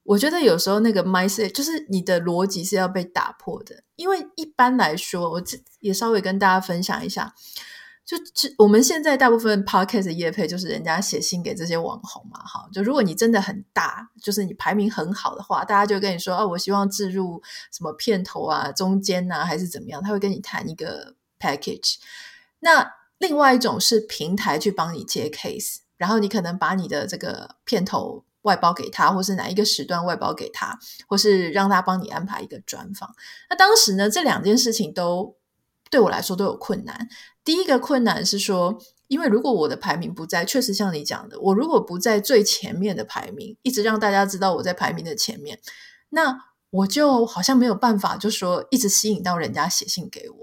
[0.03, 5.43] 我觉得有时候那个 mindset 就是你的逻辑是要被打破的，因为一般来说，我
[5.79, 7.33] 也稍微跟大家分享一下。
[8.07, 8.17] 就
[8.57, 17.43] 我们现在大部分 podcast 的业配就是人家写信给这些网红嘛，哈，就如果你真的很大，就是你排名很好的话，大家就跟你说，哦，我希望置入
[17.73, 21.97] 什么片头啊、中间啊，还是怎么样，他会跟你谈一个 package。
[22.61, 22.89] 那
[23.19, 33.17] 另外一种是平台去帮你接 case，然后你可能把你的这个片头外包给他，或是哪一个时段外包给他，或是让他帮你安排一个专访。
[33.51, 35.35] 那当时呢，这两件事情都
[35.91, 37.09] 对我来说都有困难。
[37.45, 45.61] 第一个困难是说，因为如果我的排名不在，确实像你讲的，我如果不在最前面的排名，一直让大家知道我在排名的前面，
[46.09, 46.37] 那
[46.71, 50.37] 我就好像没有办法，就说一直吸引到人家写信给我。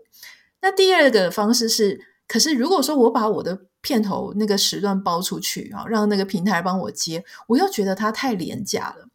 [0.61, 9.07] 那第二个方式是，可是如果说我把我的片头那个时段包出去啊，让那个平台帮我接，我又觉得它太廉价了，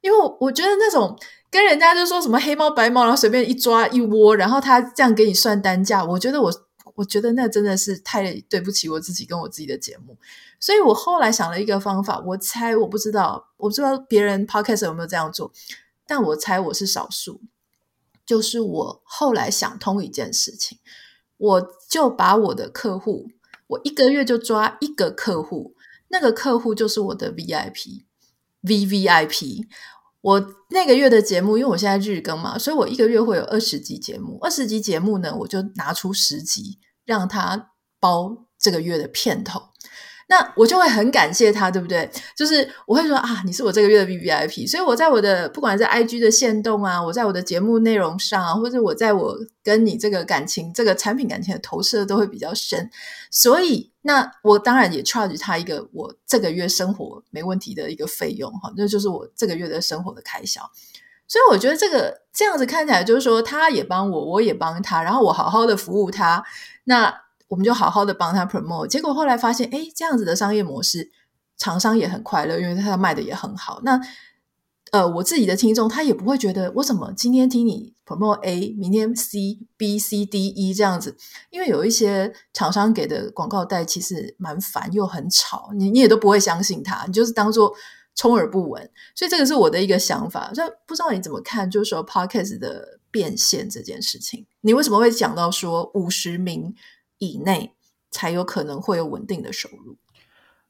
[0.00, 1.18] 因为我觉得那种
[1.52, 6.52] 跟人家就说什么黑猫白猫，然后随便一抓一窝，然后他这样给你算单价，我觉得我。
[6.94, 10.14] 我觉得那真的是太对不起我自己跟我自己的节目，
[10.60, 12.22] 所以我后来想了一个方法。
[12.26, 15.50] 我猜我不知道，我不知道别人 podcast 有没有这样做，
[16.06, 17.40] 但我猜我是少数。
[18.26, 20.80] 就是我后来想通一件事情，
[21.38, 23.30] 我就把我的客户，
[23.68, 25.74] 我一个月就抓一个客户，
[26.08, 29.64] 那个客户就是我的 VIP，VVIP。
[30.22, 34.38] 我那个月的节目，因为我现在日更嘛，所以我一个月会有二十集节目。
[34.40, 39.60] 二十集节目呢，我就拿出十集让他包这个月的片头。
[40.32, 42.10] 那我就会很感谢他，对不对？
[42.34, 52.90] 就是我会说啊，你是我这个月的 VVIP，所以我在我的不管是 IG 的限动啊，我在我的节目内容上啊，或者我在我跟你这个感情、这个产品感情的投射都会比较深。
[53.30, 53.92] 所以。
[54.04, 60.60] 那我当然也 charge 他一个我这个月生活没问题的一个费用哈，那就是我这个月的生活的开销。
[61.28, 66.42] 所以我觉得这个这样子看起来就是说，他也帮我，我也帮他，然后我好好的服务他，
[66.82, 67.14] 那
[67.52, 68.86] 我们就好好的帮他 promote。
[68.86, 71.10] 结果后来发现，哎，这样子的商业模式，
[71.58, 73.82] 厂商也很快乐，因为他卖的也很好。
[73.84, 74.00] 那
[74.90, 81.14] 呃，我自己的听众他也不会觉得我怎么今天听你 promote A，明天 C、B、C、D、E 这样子，
[81.50, 87.74] 因为有一些厂商给的广告带其实蛮烦又很吵，你你也都不会相信他，你就是当做
[88.14, 88.90] 充耳不闻。
[89.14, 96.74] 所以这个是我的一个想法，所以不知道你怎么看，就是说 Podcast 的变现这件事情，你为什么会讲到说五十名
[97.22, 97.72] 以内
[98.10, 99.96] 才有可能会有稳定的收入？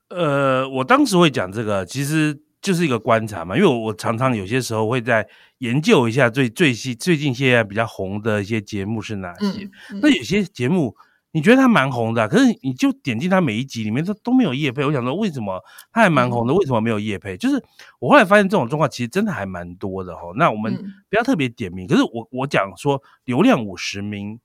[0.09, 5.27] 呃，我当时会讲这个，其实就是一个观察嘛，因为我我常常有些时候会在
[5.59, 9.65] 研究一下最最新最近现在比较红的一些节目是哪些。
[9.65, 10.95] 嗯嗯、那有些节目
[11.31, 14.85] 你觉得它蛮红的，可是你就点进它每一集里面，它都没有叶配。
[14.85, 15.59] 我想说，为什么
[15.91, 16.53] 它还蛮红的？
[16.53, 17.35] 为什么没有叶配？
[17.39, 17.65] 就是
[17.99, 20.25] 我后来发现这种状况其实真的还蛮多的哈。
[20.37, 20.77] 那我们
[21.09, 24.39] 不要特别点名，可是我我讲说流量五十名。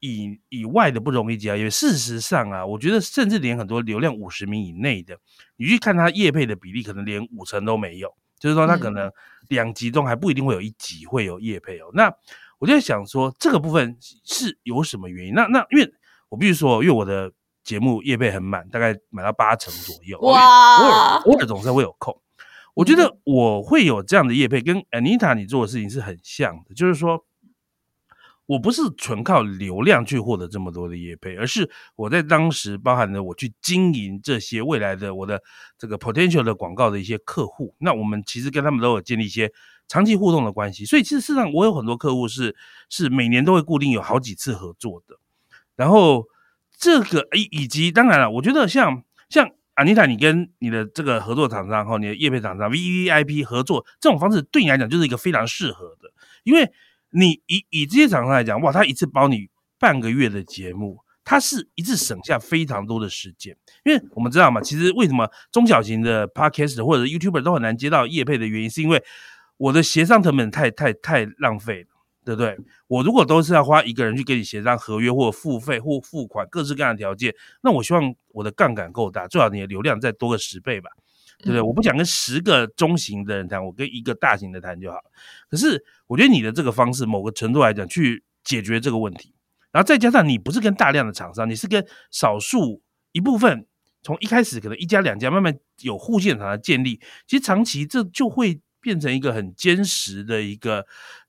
[0.00, 5.18] 以以外的不容易接，因为事实上啊，我觉得甚至连很多流量五十名以内的，
[5.56, 8.12] 你去看它业配的比例，可能连五成都没有。
[8.38, 9.10] 就是说，它可能
[9.48, 11.86] 两集中还不一定会有一集会有业配哦。
[11.94, 12.12] 那
[12.58, 15.34] 我就在想说，这个部分是有什么原因？
[15.34, 15.90] 那那因为
[16.28, 17.32] 我必须说，因为我的
[17.64, 20.20] 节目业配很满，大概满到八成左右。
[20.20, 20.76] 哇！
[20.76, 22.14] 偶尔偶尔总是会有空。
[22.74, 27.24] 我觉得我会有这样的业配，跟 Anita 你做的事情是很像的，就是说。
[28.46, 35.42] 我不是纯靠流量去获得这么多的业配，而是我在当时包含了我去经营这些未来的我的
[35.76, 37.74] 这个 potential 的广告的一些客户。
[37.78, 39.52] 那我们其实跟他们都有建立一些
[39.88, 42.54] 长期互动的关系，所以其实事实上我有很多客户是
[42.88, 45.16] 是每年都会固定有好几次合作的。
[45.74, 46.26] 然后
[46.78, 56.12] 这个以以及当然了，我觉得像像 Anita，你跟你的这个合作厂商和你的业配厂商 VVIP 合作这种方式，对你来讲就是一个非常适合的，
[56.44, 56.72] 因为。
[57.18, 59.48] 你以以这些厂商来讲，哇，他一次包你
[59.78, 69.02] 半个月的节目，他是一次省下非常多的时间，因为我们知道嘛，其实为什么中小型的 Podcast 或者 YouTuber 都很难接到业配的原因，是因为
[69.56, 71.88] 我的协商成本太太太浪费了，
[72.22, 72.58] 对不对？
[72.86, 80.90] 我如果都是要花一个人去给你协商合约或付费或付款各式各样的条件，那我希望我的杠杆够大，最好你的流量再多个十倍吧。
[81.38, 81.60] 对不对？
[81.60, 84.98] 我不想跟十个中型的人谈，我跟一个大型的谈就好。
[85.48, 89.34] 可是我觉得你的这个方式，某个程度来讲，去解决这个问题，
[89.70, 93.66] 然后再加上你不是跟大量的厂商，你是跟少数一部分，
[94.02, 100.86] 从一开始可能一家两家，慢慢有互信厂的建立，其实长期这就会变成一个很坚实的一个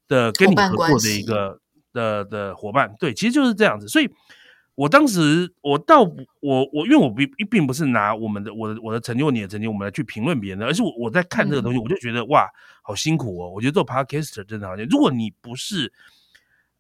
[0.08, 1.60] 的跟你合作的一个
[1.92, 2.96] 的的伙伴。
[3.00, 4.10] 对，其实就是这样子，所以。
[4.78, 12.48] 我当时，我倒我我，因为我并并不是拿我们的我的我的成就，你的成就，我们来去评论别人的，而是我我在看这个东西，我就觉得哇，
[12.84, 13.50] 好辛苦哦。
[13.50, 15.92] 我觉得做 Podcaster 真的好像，如果你不是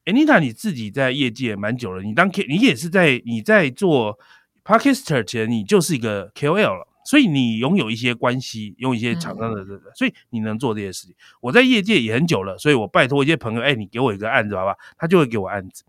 [0.06, 4.20] Anita，你自己在业界蛮久了，你当 K，你也是在你在做
[4.64, 11.16] Podcaster 前，你就是一个 KOL 了，所以你拥有一些关系，拥有一些厂商的这个，所以你能做这些事情。
[11.42, 14.78] 我在业界也很久了，所以我拜托一些朋友，哎，你给我一个案子好不好？
[15.00, 15.84] 他就会给我案子。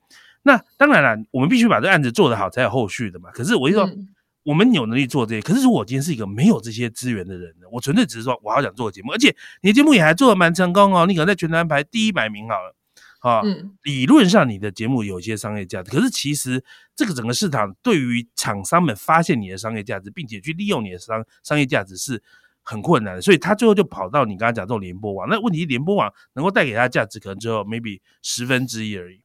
[0.49, 3.31] 那当然了，我们必须把这案子做得好，才有后续的嘛。
[3.33, 4.09] 可是我就说，嗯、
[4.45, 5.43] 我们有能力做这些。
[5.43, 7.67] 可是如果我今天是一个没有这些资源的人呢？
[7.71, 11.05] 我纯粹只是说，我好想做个节目，而且你的节目也还做得蛮成功哦。
[11.07, 12.75] 你可能在全台排第一百名好了，
[13.21, 15.91] 啊，嗯、理论上你的节目有一些商业价值。
[15.91, 16.65] 可是其实
[16.97, 22.23] 这个整个市场对于厂商们发现你的商业价值，并且去利用你的商商业价值是
[22.63, 23.21] 很困难的。
[23.21, 25.29] 所以他最后就跑到你刚刚讲这种联播网。
[25.29, 29.21] 那问题是联播网能够带给他价值，可能只有 maybe 十分之一而已。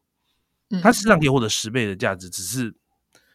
[0.82, 2.74] 他实际上可以获得十倍的价值，只是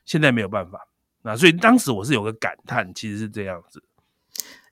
[0.05, 0.89] 现在没有办法。
[1.23, 3.83] 那所以当时我是有个感叹，其实是这样子。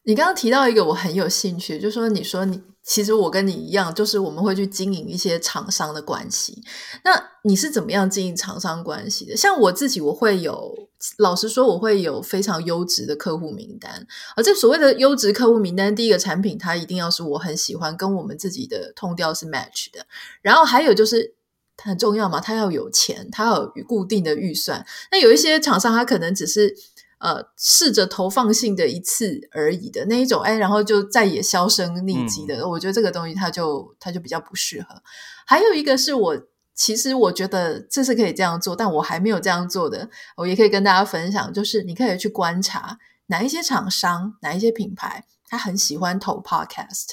[0.04, 6.62] 你刚刚提到一个我很有兴趣，就是说你说你其实我跟你一样，就是我们会去经营一些厂商的关系。
[7.02, 9.36] 那你是怎么样经营厂商关系的？
[9.36, 14.06] 像我自己，我会有，老实说，我会有非常优质的客户名单。
[14.36, 20.06] 而这所谓的优质客户名单，第一个产品它一定要是我很喜欢，跟我们自己的 tone 调是 match 的。
[20.40, 21.34] 然后还有就是。
[21.76, 24.84] 它很重要嘛，他要有钱，他要有固定的预算。
[25.12, 26.74] 那有一些厂商，他可能只是
[27.18, 32.62] 呃试着投放性的一次而已的那一种，哎，然后就再也销声匿迹的。
[32.62, 35.02] 嗯、我觉得这个东西，它就它就比较不适合。
[35.46, 36.42] 还有一个是我
[36.74, 47.10] 其实我觉得这是可以这样做，但我还没有这样做的，我也可以跟大家分享，就是你可以去观察哪一些厂商、哪一些品牌，他很喜欢投 Podcast，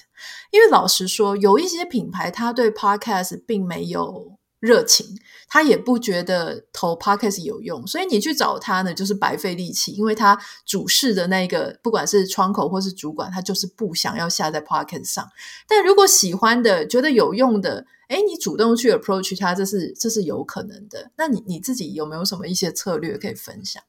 [0.52, 4.38] 因为老实说，有一些品牌他对 Podcast 并没有。
[4.64, 5.06] 热情，
[5.50, 15.30] 他也不觉得投 Podcast 有用，所以你去找他呢，就是白费力气，因为他主事的那个，不管是窗口或是主管，他就是不想要下在 Podcast 上。
[15.68, 21.12] 但如果喜欢的，觉得有用的，诶，你主动去 approach 他，这是这是有可能的。
[21.18, 23.84] 那你你自己有没有什么一些策略可以分享？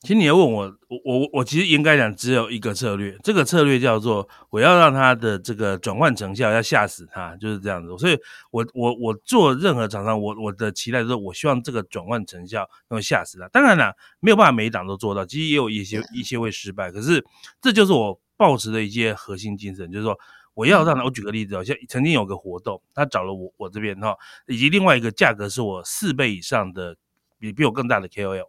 [0.00, 7.94] 其实你要问我，我我我其实应该讲只有一个策略，这个策略叫做我要让他的这个转换成效，要吓死他，就是这样子。
[7.98, 8.18] 所以
[8.50, 13.46] 我我我做任何厂商，我我的期待就是，我希望这个转换成效能够吓死他。
[13.48, 16.90] 当然了，没有办法每一档都做到，其实也有一些一些会失败。
[16.90, 17.22] 可是
[17.60, 20.18] 这就是我抱持的一些核心精神，就是说
[20.54, 21.04] 我要让他。
[21.04, 26.96] 我举个例子哦，像曾经有个活动，他找了我我这边哈，以及另外一个价格是我四倍以上的，
[27.38, 28.46] 比比我更大的 KOL。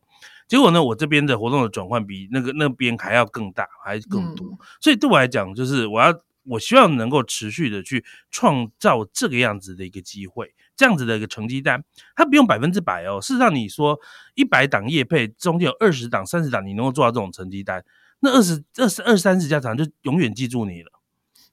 [0.51, 4.45] 结果呢，我这边的活动的转换比那个那边还要更大，还更多。
[4.49, 11.81] 嗯、所以对我来讲，就是我要我希望能够持续的去创造这个样子的一个机会，这样子的一个成绩单，
[12.17, 13.21] 它不用百分之百哦。
[13.21, 13.97] 事实上，你说
[14.35, 17.81] 一百档业配中间有二十档、三十档，你能够做到这种成绩单，
[18.19, 20.91] 那二十二十二三十家厂就永远记住你了。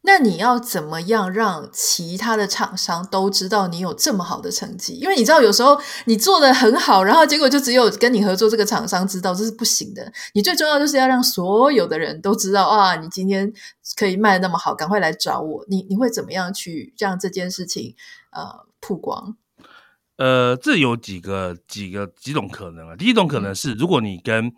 [0.08, 4.94] 那你要怎么样让其他的厂商都知道你有这么好的成绩？
[4.94, 10.10] 因为你知道，有时候你做得很好，然后结果就只有跟你合作这个厂商知道，这是不行的。
[10.32, 13.52] 你最重要就是要让所有的人都知道啊，你今天
[13.98, 15.62] 可以卖得那么好，赶快来找我。
[15.68, 17.94] 你你会怎么样去让这件事情
[18.30, 19.36] 呃曝光？
[20.16, 22.96] 呃，这有几个几个几种可能啊。
[22.96, 24.50] 第一种可能是，如果你跟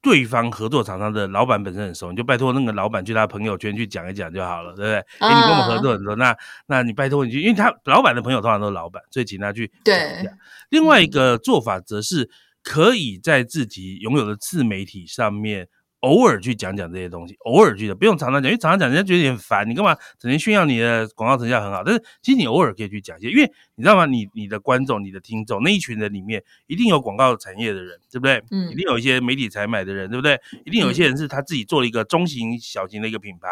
[0.00, 4.94] 对方合作厂商的老板本身很熟，你就拜托那个老板去他朋友圈去讲一讲就好了，对不对？
[5.18, 5.28] 哎、uh.
[5.28, 10.30] 欸，你跟我们合作很多，那那你拜托你去，因为他老板的朋友通常都是老板，所以请他去讲一下。
[10.70, 12.30] 另外一个做法则是
[12.62, 15.68] 可以在自己拥有的自媒体上面。
[16.00, 19.68] 偶尔去讲讲这些东西，偶尔去的，不用常常讲，因为常常讲人家觉得有点烦。
[19.68, 21.82] 你干嘛整天炫耀你的广告成效很好？
[21.82, 24.06] 但是其实你偶尔可以去讲一些，因为你知道吗？
[24.06, 28.40] 你你的观众、你的听众那一群人里面，一定有广告产业的人，对不对？
[28.52, 30.40] 嗯，一定有一些媒体采买的人，对不对？
[30.64, 33.48] 一定有一些人是他自己做了一个中型、小型的一个品牌，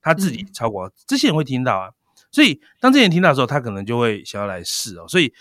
[0.00, 1.90] 他自己超广告，这些人会听到啊。
[2.30, 5.08] 所以当这些人听到的时候，他可能就会想要来试哦。
[5.08, 5.32] 所以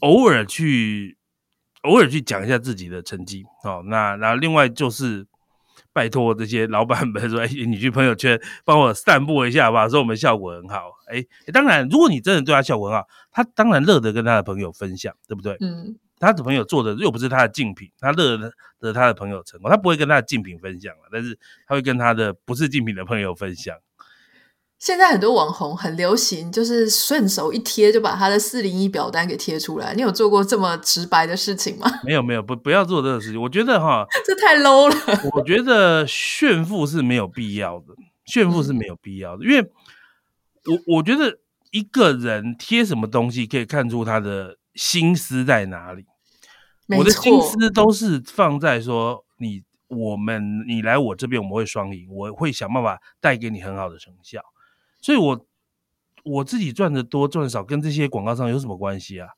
[0.00, 1.16] 偶尔去，
[1.84, 3.82] 偶尔去讲一下自己的成绩哦。
[3.86, 5.26] 那然后另外就是。
[5.94, 10.90] 拜托这些老板们说：“哎，你去朋友圈帮我散布一下吧，说我们效果很好。
[11.06, 15.56] 哎，当然，如果你真的对他效果很好，他当然乐得跟他的朋友分享，对不对？
[15.60, 18.36] 嗯，他的朋友做的又不是他的竞品，他乐
[18.80, 23.76] 得他的朋友成功，他不会跟他的竞品分享了，但是他会跟他的不是竞品的朋友分享。”
[24.84, 29.94] 现在很多网红很流行，就是顺手一贴就把他的四零一表单给贴出来。
[29.94, 31.90] 你有做过这么直白的事情吗？
[32.04, 33.40] 没有，没有，不不要做这个事情。
[33.40, 35.20] 我觉得哈， 这太 low 了。
[35.32, 37.94] 我觉得炫富是没有必要的，
[38.26, 39.62] 炫富是没有必要的，因为
[40.66, 41.38] 我我觉得
[41.70, 46.04] 一个人贴什么东西可以看出他的心思在哪里。
[46.94, 54.42] 我的心思都是放在说你我们你来我这边我们会双赢，我会想办法带给你很好的成效。
[55.04, 55.46] 所以我，
[56.22, 59.28] 我我自己赚的多赚的少跟这些广告商有什么关系啊？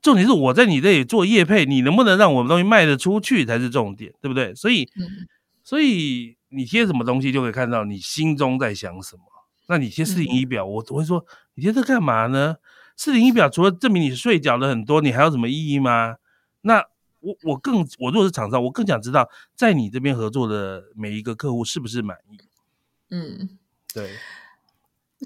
[0.00, 4.54] 重点是我在你这里做业配，你能不能让我们东西卖得出去才是重点，对不对？
[4.54, 5.26] 所以，嗯、
[5.64, 9.22] 所以你贴什么东西就可以看到你心中在想什么。
[9.66, 12.54] 那你贴四零一表，嗯、我会说你贴这干嘛呢？
[12.96, 16.14] 四零一表除了证明你税缴了很多，你还有什么意义吗？
[16.60, 16.78] 那
[17.18, 22.38] 我我更我如果是厂商，我更想知道在你这边合作的每一个客户是不是满意？
[23.10, 23.58] 嗯，
[23.92, 24.10] 对。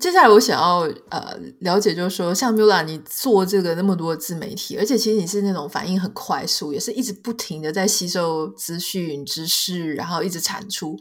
[0.00, 10.98] 接下来我想要呃了解，就是说，像 Miula 你做这个那么多自媒体，而且其实你是那种反应很快速，也是一直不停的在吸收资讯知识，然后一直产出。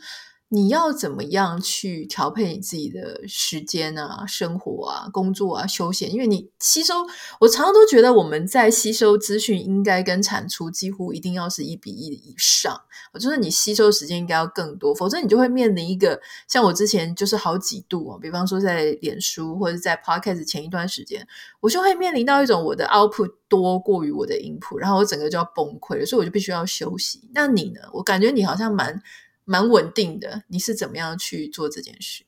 [0.50, 6.14] 你要怎么样去调配你自己的时间啊、生活啊、工作啊、休闲？
[6.14, 6.94] 因为你吸收，
[7.40, 12.80] 我常常都觉得我们在吸收资讯应该跟产出几乎一定要是一比一以上。
[13.12, 21.28] 我觉得你吸收时间应该要更多，否则你就会面临一个像我之前就是好几度啊，比方说在脸书或者在 Podcast 前一段时间，
[21.60, 27.28] 我就会面临到一种我的 output 多过于我的 input，然后我整个就要崩溃了，所以我就必须要休息。
[27.34, 27.82] 那你呢？
[27.94, 29.02] 我感觉你好像蛮。
[29.46, 32.26] 蛮稳定的，你是怎么样去做这件事？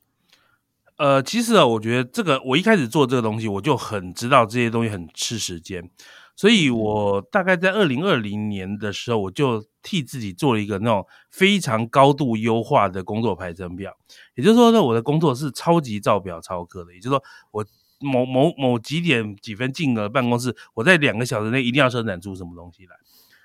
[0.98, 5.92] 呃，其实啊，我觉得这个我一开始做这个东西，我就很知道这些东西很吃时间，
[6.36, 13.96] 所以我大概在二零二零年的时候，我就替自己做了一个那种非常高度优化的工作排程表。
[14.34, 17.66] 也就是说呢，我的工作是超级照表超课的，也就是说，我
[18.00, 22.96] 某某某几点几分进了办公室，我在两个小时内一定要生产出什么东西来，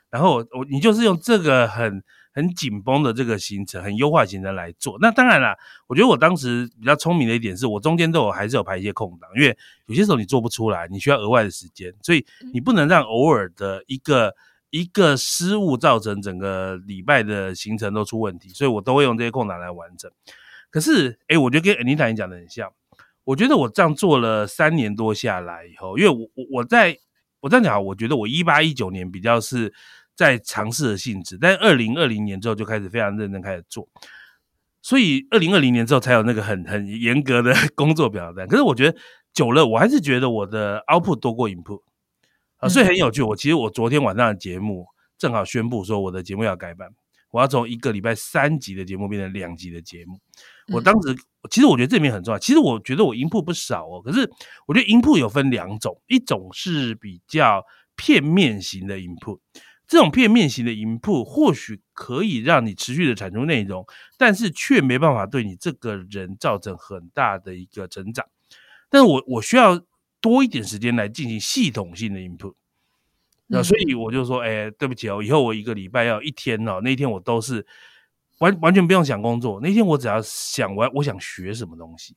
[0.08, 2.02] 然后我你就是用这个很。
[2.34, 4.96] 很紧绷的这个行程，很优化行程来做。
[5.00, 5.54] 那当然啦，
[5.86, 14.34] 我觉得我当时比较聪明的一点是，我中间都有还是有排一些空档，因为有些时候你做不出来，你需要额外的时间，所以你不能让偶尔的一个
[14.70, 20.10] 一个失误造成整个礼拜的行程都出问题，所以我都会用这些空档来完成。
[20.70, 22.72] 可是，诶，我觉得跟 Anita 你讲的很像。
[23.24, 26.96] 我觉得我这样做了三年多下来以后，因为我我我在
[27.40, 29.74] 我这样讲，我觉得我一八一九年比较是。
[30.14, 33.88] 在尝试的性质，但二零二零年之后就开始非常认真开始做，
[34.82, 38.46] 所以二零二零年之后才有那个很很严格的 工作表单。
[38.46, 38.98] 可是我觉得
[39.32, 41.82] 久了，我还是觉得我的 output 多过 input
[42.58, 43.22] 啊，所以很有趣。
[43.22, 44.86] 我其实我昨天晚上的节目
[45.16, 46.88] 正好宣布说我的节目要改版，
[47.30, 50.20] 我要从一个礼拜三集的节目变成两集的节目。
[50.72, 51.16] 我当时
[51.50, 54.30] 其实我觉得这里面很重要，其实我觉得我 input 不少哦，可是
[54.66, 57.64] 我觉得 input 有分两种，一种是比较
[57.96, 59.38] 片面型的 input。
[59.92, 63.86] 这种片面型的 input 或许可以让你持续的产出内容，
[64.16, 68.24] 但是却没办法对你这个人造成很大的一个成长。
[68.88, 69.84] 但是我我需要
[70.18, 72.54] 多一点时间来进行系统性的 input。
[73.48, 77.66] 那所以我就说，哎，对不起哦，以后我一个礼拜要一天哦，那一天我都是
[78.38, 82.16] 完完全不用想工作，那天我只要想我我想学什么东西，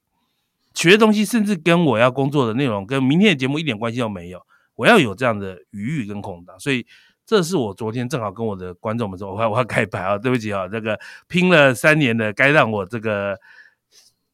[0.73, 4.41] 学的东西甚至跟我要工作的内容跟明天的节目一点关系都没有，
[4.75, 6.87] 我要有这样的余裕跟空档，所以。
[7.25, 13.35] 这是我昨天正好跟我的观众们说，我要我要改牌啊，对不起啊，这个拼了三年的，该让我这个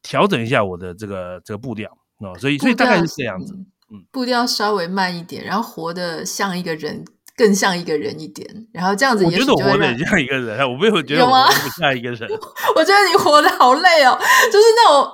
[0.02, 3.54] 调整一下我的这个这个步调哦，所以所以大概是这样子，
[3.90, 12.28] 嗯，步调稍微慢一点，然后活得像一个人，更像一个人一点，然后这样子也，我觉得我活得很像一个人，我没有觉得我活得不像一个人，
[12.76, 14.18] 我觉得你活得好累哦，
[14.52, 15.10] 就是那种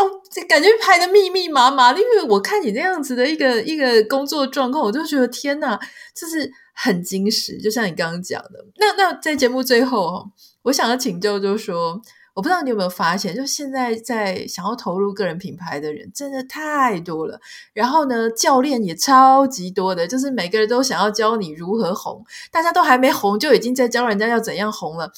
[0.00, 5.78] 哦，感觉排得密密麻麻的，因为我看你那样子的一个一个工作状况，我就觉得天哪，
[6.14, 6.50] 就是。
[6.82, 8.64] 很精实，就像你刚刚讲的。
[8.78, 10.24] 那那在节目最后，
[10.62, 12.00] 我想要请教，就是说，
[12.32, 17.38] 我不知道你有没有发现，就现在在想要投入个人品牌的人真的太多了。
[17.74, 25.12] 然后呢，教练也超级多的，就是每个人都想要教你如何红，大家都还没红，就已经在教人家要怎样红了。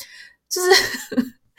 [0.50, 0.68] 就是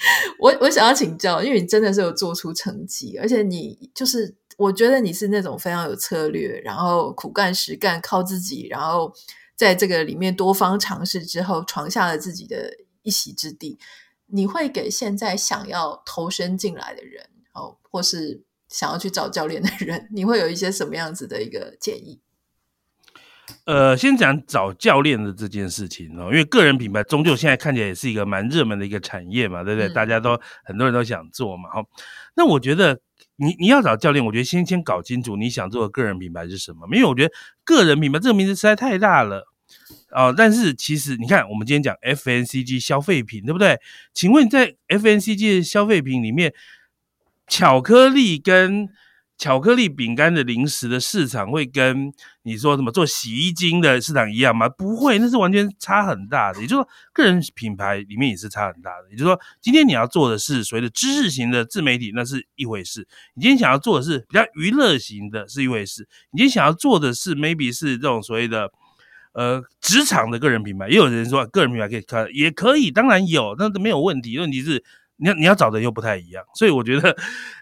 [0.40, 9.14] 我我想要请教，因为你真的是有做出成绩，而且你就是我觉得你是那种非常有策略，然后苦干实干，靠自己，然后。
[9.56, 13.78] 在这个里面多方尝试之后，闯下了自己的一席之地。
[14.26, 22.20] 你会给现在想要投身进来的人，哦，或是想要去找教练的人，你会有一些什么样子的一个建议？
[23.66, 29.88] 呃，先讲找教练的这件事情哦，因为个人品牌终究现在看起来也是一个蛮热门的一个产业嘛，对不对？
[29.88, 31.84] 嗯、大家都很多人都想做嘛，哈。
[32.36, 33.00] 那我觉得
[33.36, 37.34] 你你要找教练，我觉得先先搞清楚你想做的个人品牌是什么，因为我觉得
[37.64, 39.48] 个人品牌这个名字实在太大了。
[40.12, 43.80] 哦，但是其实你看，我们今天讲 FNCG 消费品，对不对？
[44.14, 46.54] 请问在 FNCG 的消费品里面，
[47.48, 48.88] 巧克力跟
[49.44, 52.14] 巧克力饼干的零食的市场会跟
[52.44, 54.70] 你说什么做洗衣精的市场一样吗？
[54.70, 56.62] 不会，那是完全差很大的。
[56.62, 59.10] 也就是说，个人品牌里面也是差很大的。
[59.12, 63.02] 也就是说，今天你要做的是所谓的知识型的自媒体，那是一回事；
[63.34, 68.72] 你今天想要做的是比较娱乐型的，是一回事；你今天想要做的是 maybe 是这种所谓的。
[69.34, 74.38] 呃，职场的个人品牌，也有人说个人品牌可以看，也可以，当然有，那都没有问题。
[74.38, 74.84] 问题是
[75.18, 77.16] 你要你要找的又不太一样，所以我觉得，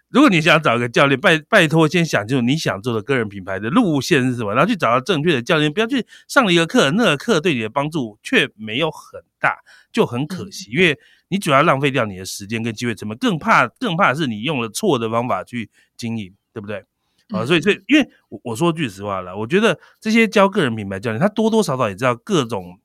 [0.10, 9.58] 如果你想找一个教练，拜拜托先想清楚你想做的个人品牌的路线是什么，然后去找到正确的教练，不要去上了一个课，那个课对你的帮助却没有很大，
[9.91, 10.97] 就很可惜，因为
[11.30, 16.84] 你主要浪费掉你的时间跟机会成本，更怕更怕是你用了错的方法去经营，对不对？
[17.30, 22.78] 啊，所以，所以，因为我我说句实话了，我觉得这些教个人品牌教练，他多多少少也知道各种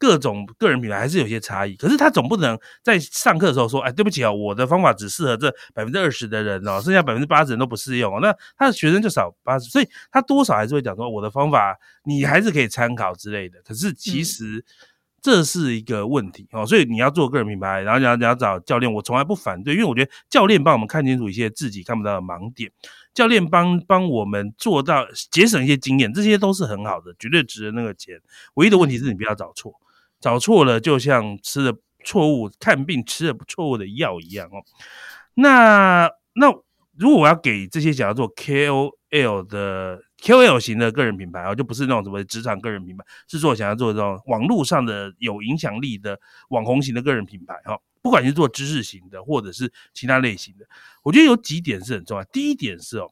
[0.00, 1.76] 各种个人品牌还是有些差异。
[1.76, 8.18] 可是他总不能在上课的时候说，哎，对不起啊，我的方法只适合这百分之二十的人哦，剩下百分之八十人都不适用哦。
[8.22, 13.60] 那他的学生就少八十，所以他多少还是会讲说，我的方法你还是可以参考之类的。
[13.62, 14.64] 可是其实
[15.20, 22.72] 这是一个问题哦，所以你要做个人品牌，然后你要你要找教练，我从来不反对，因为我觉得教练帮我们看清楚一些自己看不到的盲点。
[23.12, 28.18] 教练帮帮我们做到节省一些经验，这些都是很好的，绝对值得那个钱。
[28.54, 29.74] 唯一的问题是你不要找错，
[30.20, 34.62] 找错了就像吃了错误看病吃了错误的药一样哦。
[35.34, 36.52] 那那
[36.96, 47.80] 如果我要给这些想要做 KOL 的 KOL 型的个人品牌哦，就不是那种什么职场个人品牌，是做想要做这种网络上的有影响力的网红型的个人品牌哈。
[48.02, 50.66] 不管是做知识型的，或者是其他类型的，
[51.02, 52.24] 我觉得有几点是很重要。
[52.24, 53.10] 第一点是哦，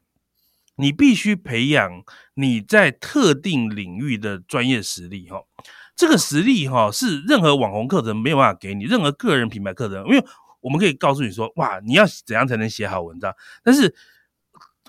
[0.77, 2.03] 你必须培养
[2.35, 5.43] 你在特定领域的专业实力哈。
[5.99, 10.25] 这个实力哈是任何网红课程没有办法给你，任何个人品牌课程，因为
[10.61, 13.35] 我们可以告诉你说，哇，你要怎样才能写好文章？
[13.65, 13.93] 但是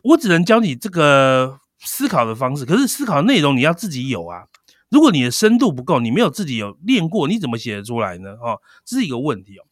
[0.03, 4.43] 我只能教你这个思考的方式，可是思考内容你要自己有啊。
[4.89, 8.33] 如果你的深度不够，你没有自己有练过，你怎么写得出来呢？
[8.33, 9.65] 哦，这是一个问题哦。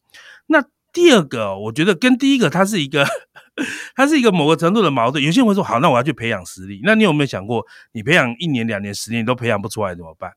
[0.47, 3.05] 那第二个，我觉得跟第一个，它是一个，
[3.95, 5.23] 它是一个某个程度的矛盾。
[5.23, 6.81] 有些人会说，好，那我要去培养实力。
[6.83, 10.31] 那你有没有想过，你培养一年、两年、十年都培养不出来怎么办？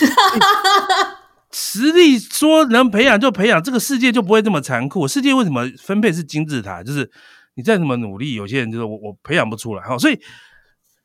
[0.00, 1.20] 哈哈哈
[1.52, 5.06] 实力说能培养就培养，这个世界就不会这么残酷。
[5.06, 6.82] 世界为什么分配是金字塔？
[6.82, 7.08] 就是
[7.54, 9.82] 你再怎么努力，有些人就是我我培养不出来。
[9.84, 10.18] 哈，所以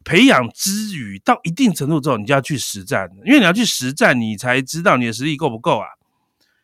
[0.04, 5.86] 培养之余，到一定程度之后，你就要去实战，因为你要去实战，你才知道你的实力够不够啊。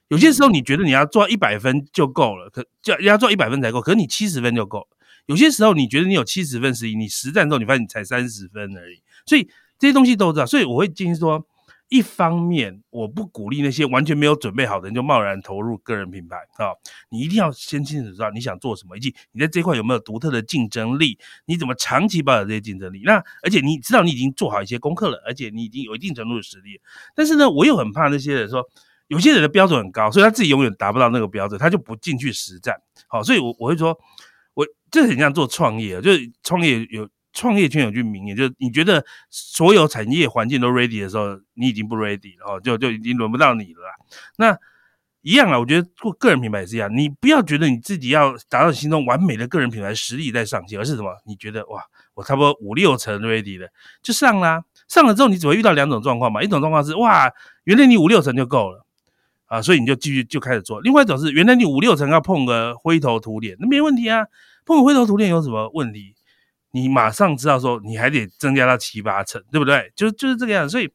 [0.07, 4.88] 有些时候你觉得你要做一百分就够了，可就要做一百分才够，可是你七十分就够。
[5.28, 9.01] 有些时候你觉得你有七十分实力，你实战之后你发现你才三十分而已。
[9.28, 9.47] 所以
[9.78, 11.45] 这些东西都知道，所以我会建议说，
[11.88, 16.74] 一方面，我不鼓励那些完全没有准备好的人就贸然投入个人品牌啊、
[17.10, 23.02] 你一定要先清楚知道你想做什么，以及你在这块有没有独特的竞争力，你怎么长期保有这些竞争力。
[23.06, 26.82] 那而且你知道你已经做好一些功课了，而且你已经有一定程度的实力。
[27.16, 28.68] 但是呢，我又很怕那些人说，
[29.08, 32.76] 有些人的标准很高，所以他自己永远达不到那个标准，他就不进去实战。
[33.08, 33.96] 好、所以我我会说，
[34.56, 37.08] 我这很像做创业，就是创业有。
[37.36, 43.82] 创业圈有句名言，就是你觉得所有产业环境都 ready 的时候，你已经不 ready 了，就就已经轮不到你了。
[44.38, 44.58] 那
[45.22, 51.12] 一样啊，我觉得做个人品牌也是一样，你不要觉得你自己要达到心中完美的个人品牌实力再上线，而是什么？
[51.26, 51.84] 你觉得哇，
[52.14, 53.68] 我差不多五六成 ready 了，
[54.02, 54.64] 就上啦。
[54.88, 57.30] 上了之后，你只会遇到两种状况嘛，一种状况是哇，
[57.64, 58.86] 原来你五六成就够了
[59.48, 64.28] 啊，所以你就继续就开始做；另外一种是原来你五六成要碰个灰头土脸，那没问题啊，
[64.64, 66.14] 碰个灰头土脸有什么问题？
[66.76, 69.93] 你马上知道说，你还得增加到七八成，对不对？
[69.95, 70.71] 就就是这个样子。
[70.71, 70.91] 所以，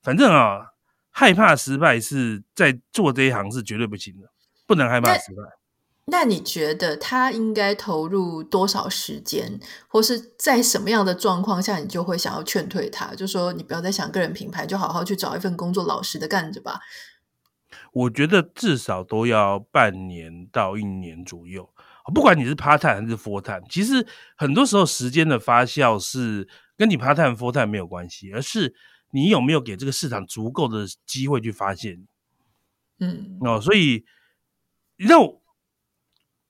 [0.00, 0.74] 反正啊，
[1.10, 4.30] 害怕失败是在做这一行是绝对不行的，
[4.64, 5.42] 不能害怕失败。
[6.04, 9.58] 那，那你觉得他应该投入多少时间，
[9.88, 13.12] 或是在什么样的状况下，你就会想要劝退他？
[13.16, 16.78] 就说你不要再想个人品牌，就好好去找一份工作，老实的干着吧。
[17.92, 21.68] 我觉得至少都要半年到一年左右。
[22.14, 24.06] 不管你是 part time 还是 full time，其实
[24.36, 28.74] 很多时候时间的发酵是跟你 part time full time 没有关系，而是
[29.10, 32.06] 你有没有给这个市场足够的机会去发现。
[33.00, 34.04] 嗯，哦，所以
[34.96, 35.42] 那我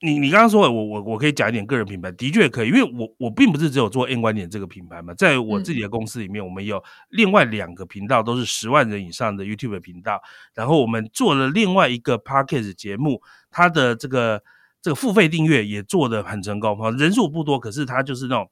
[0.01, 10.23] 你你刚刚说我我我可以讲一点个人品牌，的确可以，因为我我并不是只有做 N 观点这个品牌嘛，在我自己的公司里面，我们有另外两个频道，都是十万人以上的 YouTube 频道，
[10.55, 14.43] 然后我们做了另外一个 Podcast 节目，它的这个。
[14.89, 18.51] 这个付费订阅也做得很成功哈，人数不多，可是他就是那种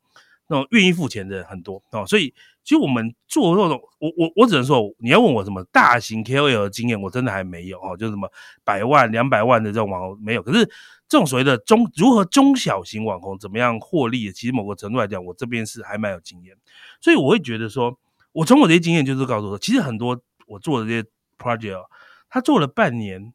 [0.48, 2.28] 那种愿意付钱的很多哦，所以
[2.62, 8.30] 其实我们做那种，我我我只能说，你要问我什么大型 KOL 的经验，我真的还没有哦，就什么
[8.64, 10.66] 百万、两百万的这种网红没有，可是
[11.08, 16.54] 这种所谓的中如何中小型网红怎么样获利，其实某个程度来讲，我这边是还蛮有经验，
[17.00, 17.98] 所以我会觉得说，
[18.32, 21.08] 我从我这些经验就是告诉我，其实很多我做的这些
[21.38, 21.82] project，
[22.28, 23.32] 他做了半年，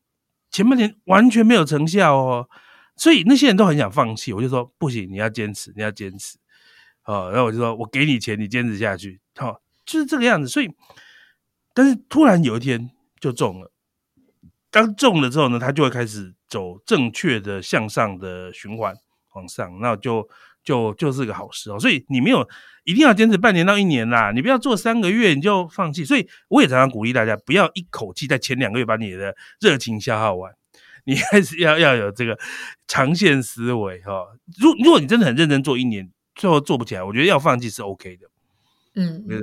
[0.52, 2.47] 前半年完全没有成效哦。
[2.98, 6.38] 所以那些人都很想放弃，我就说不行，你要坚持，你要坚持，
[7.06, 10.48] 哦，然后我就说我给你钱，你坚持下去，好、哦，就是这个样子。
[10.48, 10.70] 所以，
[11.74, 13.72] 但是突然有一天就中了，
[14.70, 18.96] 当中了之后呢，他就会开始走正确的向上的循环
[19.34, 20.28] 往上，那就
[20.64, 21.80] 就就是个好事哦。
[21.80, 22.48] 所以你没有
[22.84, 26.06] 一定要坚持半年到一年啦，你不要做三个月你就放弃。
[26.06, 30.54] 所以我也常常鼓励大家，不要一口气在前两个月把你的热情消耗完。
[31.06, 32.38] 你还是要要有这个
[32.88, 34.28] 长线思维哈。
[34.60, 38.28] 如如果你真的很认真做一年，最后做不起来，我觉得要放弃是 OK 的。
[38.95, 39.41] 嗯，没有。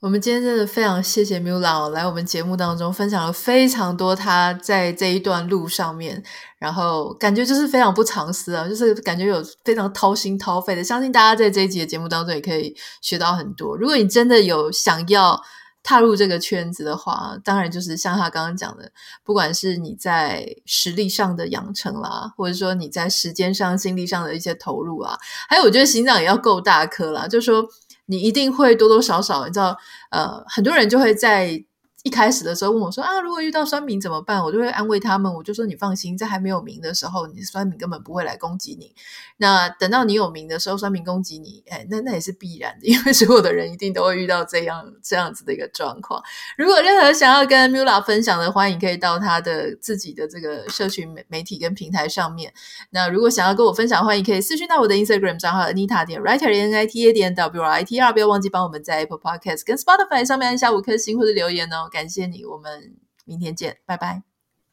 [0.00, 6.20] 我们今天真的非常谢谢 Miula 来我们节目当中分享了非常多他在这一段路上面，
[6.58, 10.82] 然后感觉就是非常不藏私啊，就是感觉有非常掏心掏肺的。
[10.82, 13.76] 相信大家在这一集的节目当中也可以学到很多。
[13.76, 15.40] 如果你真的有想要，
[15.82, 18.90] 踏入这个圈子的话，当然就是像他刚刚讲的，
[19.24, 25.18] 不管是你在实力上的养成啦，或者说你在时间上、精力上的一些投入啊，
[25.48, 27.66] 还有我觉得心脏也要够大颗啦，就是说
[28.06, 29.76] 你一定会多多少少，你知道，
[30.10, 31.64] 呃，很多人就会在。
[32.02, 34.42] 一开始的时候问我说啊，如果遇到酸民怎么办？
[34.42, 38.92] 我就会安慰他们，我就说你放心，在还没有名的时候，你酸民根本不会来攻击你。
[39.36, 46.20] 那等到你有名的时候，酸民攻击你，哎，那那也是必然的， 因为所有的人一定都会遇到这样这样子的一个状况。
[46.58, 52.52] 如果任何想要跟 Mula 分享的，欢迎可以到他的自己的这个社群媒媒体跟平台上面。
[52.90, 59.18] 那如果想要跟我分享，欢迎可以私讯到我的 Instagram 账号 Anita 点 Writer N I T A 点 W I T R，不要忘记帮我们在 Apple
[59.18, 61.88] Podcast 跟 Spotify 上面按下五颗星或者留言哦。
[61.92, 64.22] 感谢你，我们明天见，拜拜，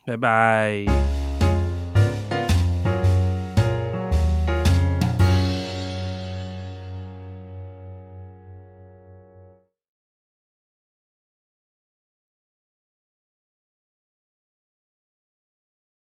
[0.05, 1.18] 拜拜。